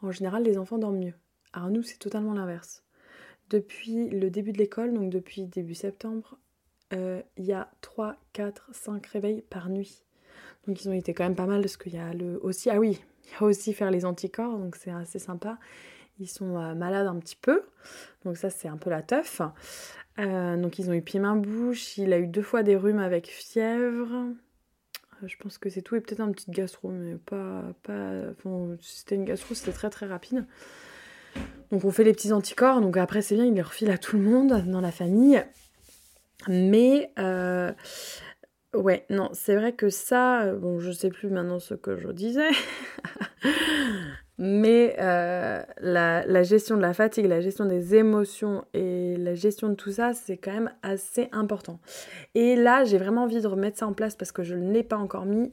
en 0.00 0.10
général, 0.10 0.42
les 0.42 0.58
enfants 0.58 0.78
dorment 0.78 0.98
mieux. 0.98 1.14
Alors 1.52 1.70
nous, 1.70 1.82
c'est 1.82 1.98
totalement 1.98 2.32
l'inverse. 2.32 2.82
Depuis 3.50 4.08
le 4.08 4.30
début 4.30 4.52
de 4.52 4.58
l'école, 4.58 4.92
donc 4.92 5.10
depuis 5.10 5.46
début 5.46 5.74
septembre, 5.74 6.38
euh, 6.92 7.22
il 7.36 7.44
y 7.44 7.52
a 7.52 7.68
3, 7.80 8.16
4, 8.32 8.70
5 8.72 9.06
réveils 9.06 9.42
par 9.42 9.68
nuit. 9.68 10.02
Donc 10.66 10.82
ils 10.84 10.88
ont 10.88 10.92
été 10.92 11.14
quand 11.14 11.24
même 11.24 11.34
pas 11.34 11.46
mal 11.46 11.60
parce 11.60 11.76
qu'il 11.76 11.94
y 11.94 11.98
a 11.98 12.12
le 12.12 12.38
aussi 12.42 12.70
ah 12.70 12.78
oui, 12.78 13.00
il 13.24 13.32
y 13.32 13.34
a 13.36 13.42
aussi 13.42 13.72
faire 13.72 13.90
les 13.90 14.04
anticorps 14.04 14.58
donc 14.58 14.76
c'est 14.76 14.90
assez 14.90 15.18
sympa. 15.18 15.58
Ils 16.20 16.28
sont 16.28 16.56
euh, 16.58 16.74
malades 16.74 17.06
un 17.06 17.18
petit 17.18 17.36
peu. 17.36 17.62
Donc 18.24 18.36
ça 18.36 18.50
c'est 18.50 18.68
un 18.68 18.76
peu 18.76 18.90
la 18.90 19.02
teuf. 19.02 19.40
Euh, 20.18 20.56
donc 20.56 20.78
ils 20.78 20.90
ont 20.90 20.92
eu 20.92 21.02
pied 21.02 21.18
main 21.18 21.36
bouche, 21.36 21.96
il 21.98 22.12
a 22.12 22.18
eu 22.18 22.26
deux 22.26 22.42
fois 22.42 22.62
des 22.62 22.76
rhumes 22.76 23.00
avec 23.00 23.28
fièvre. 23.28 24.26
je 25.22 25.36
pense 25.38 25.58
que 25.58 25.70
c'est 25.70 25.82
tout 25.82 25.96
et 25.96 26.00
peut-être 26.00 26.20
un 26.20 26.30
petit 26.30 26.50
gastro 26.50 26.90
mais 26.90 27.16
pas 27.16 27.62
pas 27.82 28.10
enfin, 28.32 28.76
c'était 28.80 29.14
une 29.14 29.24
gastro, 29.24 29.54
c'était 29.54 29.72
très 29.72 29.90
très 29.90 30.06
rapide. 30.06 30.44
Donc 31.70 31.86
on 31.86 31.90
fait 31.90 32.04
les 32.04 32.12
petits 32.12 32.32
anticorps, 32.32 32.82
donc 32.82 32.98
après 32.98 33.22
c'est 33.22 33.34
bien, 33.34 33.46
il 33.46 33.54
les 33.54 33.62
refile 33.62 33.90
à 33.90 33.96
tout 33.96 34.18
le 34.18 34.22
monde 34.22 34.64
dans 34.66 34.82
la 34.82 34.92
famille. 34.92 35.42
Mais 36.48 37.12
euh, 37.18 37.72
ouais, 38.74 39.04
non, 39.10 39.30
c'est 39.32 39.56
vrai 39.56 39.72
que 39.72 39.90
ça, 39.90 40.42
euh, 40.42 40.56
bon, 40.56 40.78
je 40.78 40.90
sais 40.90 41.10
plus 41.10 41.28
maintenant 41.28 41.58
ce 41.58 41.74
que 41.74 41.96
je 41.96 42.08
disais, 42.08 42.50
mais 44.38 44.96
euh, 45.00 45.62
la, 45.80 46.42
gestion 46.42 46.76
de 46.76 46.82
la 46.82 46.94
fatigue, 46.94 47.26
la 47.26 47.40
gestion 47.40 47.64
des 47.64 47.94
émotions 47.94 48.64
et 48.74 49.16
la 49.16 49.34
gestion 49.34 49.68
de 49.68 49.74
tout 49.74 49.92
ça, 49.92 50.14
c'est 50.14 50.36
quand 50.36 50.52
même 50.52 50.72
assez 50.82 51.28
important. 51.32 51.80
Et 52.34 52.56
là, 52.56 52.84
j'ai 52.84 52.98
vraiment 52.98 53.24
envie 53.24 53.40
de 53.40 53.46
remettre 53.46 53.78
ça 53.78 53.86
en 53.86 53.92
place 53.92 54.16
parce 54.16 54.32
que 54.32 54.42
je 54.42 54.54
ne 54.54 54.72
l'ai 54.72 54.82
pas 54.82 54.96
encore 54.96 55.26
mis. 55.26 55.52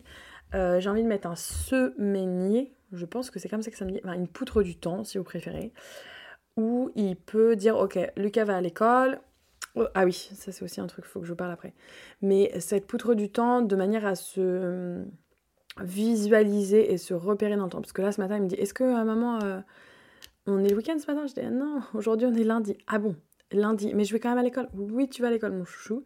j'ai 0.53 0.89
envie 0.89 1.03
de 1.03 1.07
mettre 1.07 1.27
un 1.27 1.35
semainier, 1.35 2.73
je 2.91 3.05
pense 3.05 3.29
que 3.29 3.39
c'est 3.39 3.49
comme 3.49 3.61
ça 3.61 3.69
que 3.69 3.77
ça 3.77 3.85
me 3.85 3.91
dit, 3.91 4.01
enfin, 4.03 4.13
une 4.13 4.27
poutre 4.27 4.63
du 4.63 4.75
temps 4.75 5.03
si 5.03 5.17
vous 5.17 5.23
préférez, 5.23 5.71
où 6.57 6.91
il 6.95 7.15
peut 7.15 7.55
dire, 7.55 7.77
ok, 7.77 7.99
Lucas 8.17 8.45
va 8.45 8.57
à 8.57 8.61
l'école, 8.61 9.19
ah 9.93 10.05
oui, 10.05 10.13
ça 10.13 10.51
c'est 10.51 10.63
aussi 10.63 10.81
un 10.81 10.87
truc, 10.87 11.05
il 11.07 11.09
faut 11.09 11.19
que 11.19 11.25
je 11.25 11.33
parle 11.33 11.51
après. 11.51 11.73
Mais 12.21 12.51
cette 12.59 12.87
poutre 12.87 13.13
du 13.13 13.29
temps, 13.29 13.61
de 13.61 13.75
manière 13.75 14.05
à 14.05 14.15
se 14.15 14.39
euh, 14.39 15.03
visualiser 15.79 16.91
et 16.91 16.97
se 16.97 17.13
repérer 17.13 17.55
dans 17.55 17.65
le 17.65 17.69
temps. 17.69 17.81
Parce 17.81 17.93
que 17.93 18.01
là, 18.01 18.11
ce 18.11 18.21
matin, 18.21 18.37
il 18.37 18.43
me 18.43 18.47
dit 18.47 18.55
Est-ce 18.55 18.73
que, 18.73 18.83
euh, 18.83 19.03
maman, 19.03 19.39
euh, 19.43 19.59
on 20.47 20.63
est 20.63 20.69
le 20.69 20.75
week-end 20.75 20.97
ce 20.99 21.11
matin? 21.11 21.27
Je 21.27 21.33
dis 21.33 21.47
Non, 21.47 21.81
aujourd'hui 21.93 22.27
on 22.27 22.33
est 22.33 22.43
lundi. 22.43 22.77
Ah 22.87 22.99
bon, 22.99 23.15
lundi. 23.51 23.93
Mais 23.93 24.05
je 24.05 24.13
vais 24.13 24.19
quand 24.19 24.29
même 24.29 24.39
à 24.39 24.43
l'école. 24.43 24.69
Oui, 24.73 25.07
tu 25.09 25.21
vas 25.21 25.29
à 25.29 25.31
l'école, 25.31 25.53
mon 25.53 25.65
chouchou. 25.65 26.03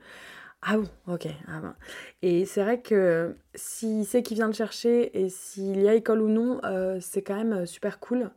Ah 0.61 0.77
bon, 0.77 0.87
ok. 1.07 1.27
Ah 1.47 1.59
ben. 1.61 1.75
Et 2.21 2.45
c'est 2.45 2.63
vrai 2.63 2.81
que 2.81 3.35
s'il 3.53 4.05
sait 4.05 4.23
qu'il 4.23 4.35
vient 4.35 4.47
le 4.47 4.53
chercher 4.53 5.21
et 5.21 5.27
s'il 5.27 5.81
y 5.81 5.89
a 5.89 5.93
école 5.93 6.21
ou 6.21 6.29
non, 6.29 6.61
c'est 7.01 7.21
quand 7.21 7.35
même 7.35 7.65
super 7.65 7.99
cool. 7.99 8.31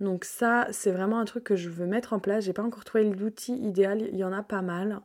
Donc 0.00 0.24
ça, 0.24 0.68
c'est 0.70 0.92
vraiment 0.92 1.18
un 1.18 1.24
truc 1.24 1.44
que 1.44 1.56
je 1.56 1.68
veux 1.68 1.86
mettre 1.86 2.12
en 2.12 2.20
place. 2.20 2.44
J'ai 2.44 2.52
pas 2.52 2.62
encore 2.62 2.84
trouvé 2.84 3.04
l'outil 3.04 3.54
idéal, 3.54 4.08
il 4.12 4.16
y 4.16 4.24
en 4.24 4.32
a 4.32 4.42
pas 4.42 4.62
mal. 4.62 5.00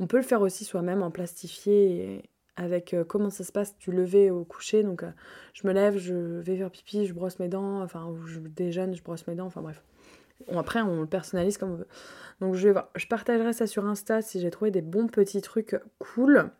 On 0.00 0.06
peut 0.06 0.18
le 0.18 0.22
faire 0.22 0.42
aussi 0.42 0.64
soi-même 0.64 1.02
en 1.02 1.10
plastifié 1.10 2.22
avec 2.56 2.94
euh, 2.94 3.04
comment 3.04 3.30
ça 3.30 3.44
se 3.44 3.52
passe 3.52 3.76
du 3.78 3.90
lever 3.90 4.30
au 4.30 4.44
coucher. 4.44 4.82
Donc 4.82 5.02
euh, 5.02 5.10
je 5.54 5.66
me 5.66 5.72
lève, 5.72 5.96
je 5.96 6.14
vais 6.14 6.56
faire 6.56 6.70
pipi, 6.70 7.06
je 7.06 7.14
brosse 7.14 7.38
mes 7.38 7.48
dents, 7.48 7.82
enfin 7.82 8.14
je 8.26 8.38
déjeune, 8.40 8.94
je 8.94 9.02
brosse 9.02 9.26
mes 9.26 9.34
dents, 9.34 9.46
enfin 9.46 9.62
bref. 9.62 9.82
après, 10.54 10.82
on 10.82 11.00
le 11.00 11.06
personnalise 11.06 11.58
comme 11.58 11.72
on 11.72 11.76
veut. 11.76 11.88
Donc 12.40 12.54
je 12.54 12.68
vais. 12.68 12.80
Je 12.96 13.06
partagerai 13.06 13.52
ça 13.52 13.66
sur 13.66 13.86
Insta 13.86 14.22
si 14.22 14.40
j'ai 14.40 14.50
trouvé 14.50 14.70
des 14.70 14.82
bons 14.82 15.06
petits 15.06 15.40
trucs 15.40 15.76
cool. 15.98 16.50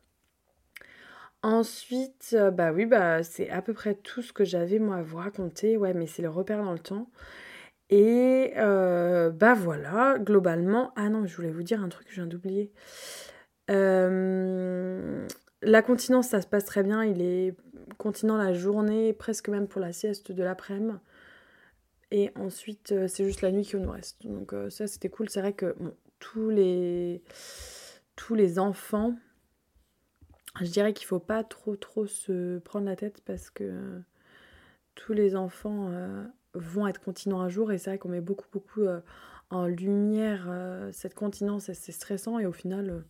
Ensuite, 1.43 2.31
euh, 2.33 2.51
bah 2.51 2.73
oui, 2.73 2.87
bah 2.87 3.23
c'est 3.23 3.51
à 3.51 3.61
peu 3.61 3.75
près 3.75 3.95
tout 3.95 4.23
ce 4.23 4.33
que 4.33 4.45
j'avais 4.45 4.79
moi 4.79 4.97
à 4.97 5.03
vous 5.03 5.19
raconter. 5.19 5.77
Ouais, 5.77 5.93
mais 5.93 6.07
c'est 6.07 6.23
le 6.23 6.31
repère 6.31 6.63
dans 6.65 6.73
le 6.73 6.79
temps. 6.79 7.11
Et 7.91 8.53
euh, 8.57 9.31
bah 9.31 9.55
voilà, 9.55 10.19
globalement. 10.19 10.93
Ah 10.97 11.09
non, 11.09 11.27
je 11.27 11.37
voulais 11.37 11.51
vous 11.51 11.63
dire 11.63 11.83
un 11.83 11.89
truc 11.89 12.07
que 12.07 12.13
je 12.13 12.21
viens 12.21 12.27
d'oublier. 12.27 12.73
Euh, 13.71 15.27
la 15.63 15.83
continence, 15.83 16.29
ça 16.29 16.41
se 16.41 16.47
passe 16.47 16.65
très 16.65 16.83
bien. 16.83 17.05
Il 17.05 17.21
est 17.23 17.55
continent 17.99 18.37
la 18.37 18.53
journée, 18.55 19.13
presque 19.13 19.49
même 19.49 19.69
pour 19.69 19.81
la 19.81 19.93
sieste 19.93 20.33
de 20.33 20.43
l'après-midi. 20.43 20.97
Et 22.11 22.31
ensuite, 22.37 22.93
euh, 22.93 23.09
c'est 23.09 23.25
juste 23.25 23.43
la 23.43 23.51
nuit 23.51 23.65
qui 23.65 23.77
nous 23.77 23.91
reste. 23.91 24.25
Donc 24.27 24.55
ça, 24.71 24.87
c'était 24.87 25.09
cool. 25.09 25.29
C'est 25.29 25.41
vrai 25.41 25.53
que 25.53 25.75
tous, 26.21 26.49
les, 26.51 27.23
tous 28.17 28.35
les 28.35 28.59
enfants, 28.59 29.15
je 30.61 30.71
dirais 30.71 30.95
qu'il 30.95 31.07
faut 31.07 31.19
pas 31.19 31.45
trop 31.45 31.77
trop 31.77 32.07
se 32.07 32.59
prendre 32.61 32.87
la 32.87 32.97
tête 32.97 33.21
parce 33.27 33.51
que 33.51 34.01
tous 34.95 35.13
les 35.13 35.37
enfants 35.37 35.91
vont 36.55 36.87
être 36.87 37.01
continents 37.01 37.41
un 37.41 37.49
jour 37.49 37.73
et 37.73 37.79
c'est 37.79 37.91
vrai 37.91 37.99
qu'on 37.99 38.09
met 38.09 38.21
beaucoup 38.21 38.47
beaucoup 38.53 38.83
euh, 38.83 39.01
en 39.51 39.67
lumière 39.67 40.47
euh, 40.49 40.91
cette 40.93 41.15
continence 41.15 41.73
c'est 41.73 41.93
stressant 41.93 42.39
et 42.39 42.47
au 42.47 42.53
final 42.53 42.91
euh, 42.91 43.01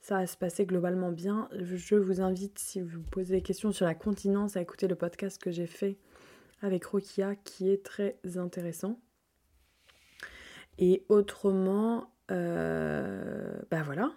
ça 0.00 0.18
va 0.18 0.26
se 0.26 0.36
passer 0.36 0.66
globalement 0.66 1.12
bien. 1.12 1.48
Je 1.58 1.96
vous 1.96 2.20
invite, 2.20 2.58
si 2.58 2.82
vous 2.82 3.00
posez 3.00 3.36
des 3.36 3.40
questions 3.40 3.72
sur 3.72 3.86
la 3.86 3.94
continence, 3.94 4.54
à 4.54 4.60
écouter 4.60 4.86
le 4.86 4.96
podcast 4.96 5.40
que 5.40 5.50
j'ai 5.50 5.66
fait 5.66 5.96
avec 6.60 6.84
Rokia 6.84 7.36
qui 7.36 7.70
est 7.70 7.82
très 7.82 8.18
intéressant. 8.36 9.00
Et 10.76 11.06
autrement, 11.08 12.10
bah 12.28 13.82
voilà, 13.82 14.12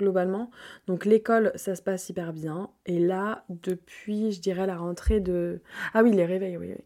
globalement. 0.00 0.50
Donc 0.86 1.04
l'école, 1.04 1.52
ça 1.54 1.76
se 1.76 1.82
passe 1.82 2.08
hyper 2.08 2.32
bien. 2.32 2.70
Et 2.86 2.98
là, 2.98 3.44
depuis, 3.48 4.32
je 4.32 4.40
dirais, 4.40 4.66
la 4.66 4.76
rentrée 4.76 5.20
de... 5.20 5.60
Ah 5.94 6.02
oui, 6.02 6.12
les 6.12 6.24
réveils, 6.24 6.56
oui. 6.56 6.68
oui. 6.70 6.84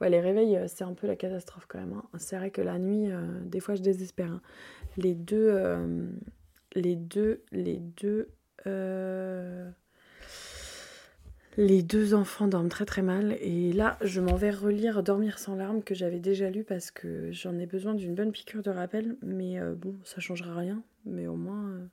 Ouais, 0.00 0.10
les 0.10 0.20
réveils, 0.20 0.56
euh, 0.56 0.66
c'est 0.68 0.84
un 0.84 0.94
peu 0.94 1.06
la 1.06 1.16
catastrophe 1.16 1.66
quand 1.68 1.78
même. 1.78 1.94
Hein. 1.94 2.04
C'est 2.18 2.36
vrai 2.36 2.50
que 2.50 2.60
la 2.60 2.78
nuit, 2.78 3.10
euh, 3.10 3.22
des 3.44 3.60
fois, 3.60 3.74
je 3.76 3.82
désespère. 3.82 4.32
Hein. 4.32 4.42
Les 4.96 5.14
deux... 5.14 5.48
Euh, 5.48 6.08
les 6.74 6.96
deux... 6.96 7.42
Les 7.52 7.78
deux... 7.78 8.28
Euh, 8.66 9.70
les 11.56 11.82
deux 11.82 12.12
enfants 12.12 12.48
dorment 12.48 12.68
très 12.68 12.84
très 12.84 13.02
mal 13.02 13.36
et 13.40 13.72
là 13.72 13.96
je 14.02 14.20
m'en 14.20 14.34
vais 14.34 14.50
relire 14.50 15.02
Dormir 15.02 15.38
sans 15.38 15.56
larmes 15.56 15.82
que 15.82 15.94
j'avais 15.94 16.20
déjà 16.20 16.50
lu 16.50 16.64
parce 16.64 16.90
que 16.90 17.32
j'en 17.32 17.58
ai 17.58 17.66
besoin 17.66 17.94
d'une 17.94 18.14
bonne 18.14 18.30
piqûre 18.30 18.62
de 18.62 18.70
rappel 18.70 19.16
mais 19.22 19.58
euh, 19.58 19.74
bon 19.74 19.94
ça 20.04 20.20
changera 20.20 20.54
rien 20.54 20.82
mais 21.06 21.26
au 21.26 21.36
moins 21.36 21.70
euh, 21.70 21.86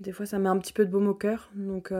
des 0.00 0.12
fois 0.12 0.26
ça 0.26 0.38
met 0.38 0.48
un 0.48 0.58
petit 0.58 0.72
peu 0.72 0.84
de 0.84 0.90
baume 0.90 1.08
au 1.08 1.14
cœur 1.14 1.50
donc 1.54 1.90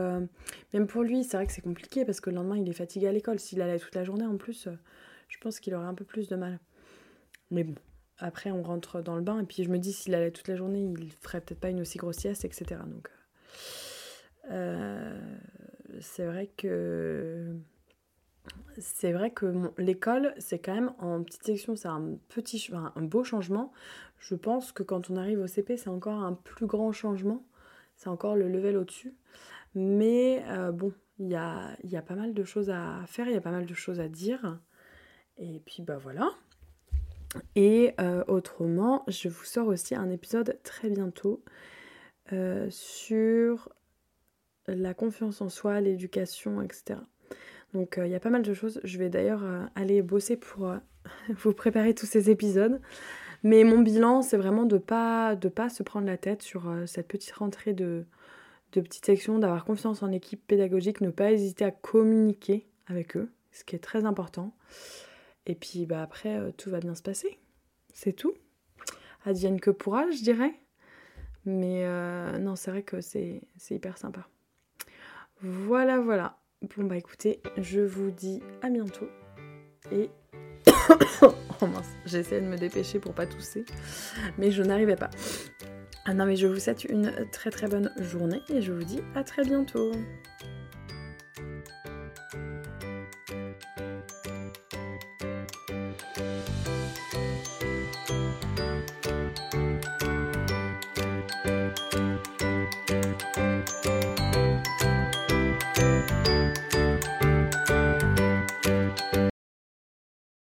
même 0.73 0.87
pour 0.87 1.03
lui 1.03 1.23
c'est 1.23 1.37
vrai 1.37 1.47
que 1.47 1.53
c'est 1.53 1.61
compliqué 1.61 2.05
parce 2.05 2.21
que 2.21 2.29
le 2.29 2.35
lendemain 2.35 2.57
il 2.57 2.69
est 2.69 2.73
fatigué 2.73 3.07
à 3.07 3.11
l'école 3.11 3.39
s'il 3.39 3.61
allait 3.61 3.79
toute 3.79 3.95
la 3.95 4.03
journée 4.03 4.25
en 4.25 4.37
plus 4.37 4.69
je 5.27 5.37
pense 5.39 5.59
qu'il 5.59 5.73
aurait 5.73 5.87
un 5.87 5.95
peu 5.95 6.05
plus 6.05 6.27
de 6.27 6.35
mal 6.35 6.59
mais 7.49 7.63
bon 7.63 7.75
après 8.19 8.51
on 8.51 8.61
rentre 8.61 9.01
dans 9.01 9.15
le 9.15 9.21
bain 9.21 9.39
et 9.39 9.45
puis 9.45 9.63
je 9.63 9.69
me 9.69 9.79
dis 9.79 9.93
s'il 9.93 10.13
allait 10.13 10.31
toute 10.31 10.47
la 10.47 10.55
journée 10.55 10.81
il 10.81 11.11
ferait 11.11 11.41
peut-être 11.41 11.59
pas 11.59 11.69
une 11.69 11.81
aussi 11.81 11.97
grosse 11.97 12.17
sieste 12.17 12.45
etc 12.45 12.81
donc 12.85 13.09
euh, 14.51 15.19
c'est 15.99 16.25
vrai 16.25 16.47
que 16.55 17.55
c'est 18.77 19.11
vrai 19.11 19.31
que 19.31 19.71
l'école, 19.77 20.33
c'est 20.37 20.59
quand 20.59 20.73
même 20.73 20.93
en 20.99 21.23
petite 21.23 21.43
section, 21.43 21.75
c'est 21.75 21.87
un 21.87 22.17
petit, 22.29 22.69
un 22.73 23.01
beau 23.01 23.23
changement. 23.23 23.73
Je 24.19 24.35
pense 24.35 24.71
que 24.71 24.83
quand 24.83 25.09
on 25.09 25.17
arrive 25.17 25.39
au 25.39 25.47
CP, 25.47 25.77
c'est 25.77 25.89
encore 25.89 26.23
un 26.23 26.33
plus 26.33 26.65
grand 26.65 26.91
changement. 26.91 27.43
C'est 27.97 28.07
encore 28.07 28.35
le 28.35 28.47
level 28.47 28.77
au-dessus. 28.77 29.13
Mais 29.75 30.43
euh, 30.47 30.71
bon, 30.71 30.93
il 31.19 31.27
y 31.27 31.35
a, 31.35 31.75
y 31.83 31.97
a, 31.97 32.01
pas 32.01 32.15
mal 32.15 32.33
de 32.33 32.43
choses 32.43 32.69
à 32.69 33.03
faire, 33.05 33.27
il 33.27 33.33
y 33.33 33.37
a 33.37 33.41
pas 33.41 33.51
mal 33.51 33.65
de 33.65 33.73
choses 33.73 33.99
à 33.99 34.07
dire. 34.07 34.59
Et 35.37 35.61
puis 35.65 35.83
bah 35.83 35.97
voilà. 35.97 36.29
Et 37.55 37.93
euh, 37.99 38.23
autrement, 38.27 39.03
je 39.09 39.27
vous 39.27 39.43
sors 39.43 39.67
aussi 39.67 39.93
un 39.93 40.09
épisode 40.09 40.57
très 40.63 40.89
bientôt 40.89 41.43
sur 42.69 43.69
la 44.67 44.93
confiance 44.93 45.41
en 45.41 45.49
soi, 45.49 45.79
l'éducation, 45.79 46.61
etc. 46.61 46.99
Donc 47.73 47.97
euh, 47.97 48.07
il 48.07 48.11
y 48.11 48.15
a 48.15 48.19
pas 48.19 48.29
mal 48.29 48.41
de 48.41 48.53
choses. 48.53 48.79
Je 48.83 48.97
vais 48.97 49.09
d'ailleurs 49.09 49.43
euh, 49.43 49.63
aller 49.75 50.01
bosser 50.01 50.37
pour 50.37 50.67
euh, 50.67 50.77
vous 51.29 51.53
préparer 51.53 51.93
tous 51.93 52.05
ces 52.05 52.29
épisodes. 52.29 52.81
Mais 53.47 53.63
mon 53.63 53.79
bilan, 53.79 54.23
c'est 54.23 54.35
vraiment 54.35 54.65
de 54.65 54.77
pas 54.77 55.37
de 55.37 55.47
pas 55.47 55.69
se 55.69 55.81
prendre 55.81 56.05
la 56.05 56.17
tête 56.17 56.41
sur 56.41 56.69
cette 56.85 57.07
petite 57.07 57.31
rentrée 57.31 57.71
de, 57.71 58.03
de 58.73 58.81
petite 58.81 59.05
section, 59.05 59.39
d'avoir 59.39 59.63
confiance 59.63 60.03
en 60.03 60.07
l'équipe 60.07 60.45
pédagogique, 60.45 60.99
ne 60.99 61.11
pas 61.11 61.31
hésiter 61.31 61.63
à 61.63 61.71
communiquer 61.71 62.67
avec 62.87 63.15
eux, 63.15 63.31
ce 63.53 63.63
qui 63.63 63.77
est 63.77 63.79
très 63.79 64.03
important. 64.03 64.53
Et 65.45 65.55
puis 65.55 65.85
bah, 65.85 66.01
après, 66.01 66.51
tout 66.57 66.69
va 66.69 66.81
bien 66.81 66.93
se 66.93 67.01
passer. 67.01 67.39
C'est 67.93 68.11
tout. 68.11 68.33
Advienne 69.23 69.61
que 69.61 69.71
pourra, 69.71 70.11
je 70.11 70.21
dirais. 70.23 70.53
Mais 71.45 71.85
non, 72.39 72.57
c'est 72.57 72.69
vrai 72.71 72.83
que 72.83 72.99
c'est 72.99 73.41
hyper 73.69 73.97
sympa. 73.97 74.27
Voilà, 75.39 76.01
voilà. 76.01 76.37
Bon 76.75 76.83
bah 76.83 76.97
écoutez, 76.97 77.39
je 77.55 77.79
vous 77.79 78.11
dis 78.11 78.43
à 78.61 78.69
bientôt. 78.69 79.07
Et... 79.93 80.09
oh 81.21 81.67
j'essaie 82.05 82.41
de 82.41 82.45
me 82.45 82.57
dépêcher 82.57 82.99
pour 82.99 83.13
pas 83.13 83.25
tousser, 83.25 83.65
mais 84.37 84.51
je 84.51 84.63
n'arrivais 84.63 84.95
pas. 84.95 85.09
Ah 86.05 86.13
non 86.13 86.25
mais 86.25 86.35
je 86.35 86.47
vous 86.47 86.59
souhaite 86.59 86.85
une 86.85 87.11
très 87.31 87.49
très 87.49 87.67
bonne 87.67 87.91
journée 87.99 88.41
et 88.49 88.61
je 88.61 88.71
vous 88.71 88.83
dis 88.83 89.01
à 89.15 89.23
très 89.23 89.43
bientôt. 89.43 89.91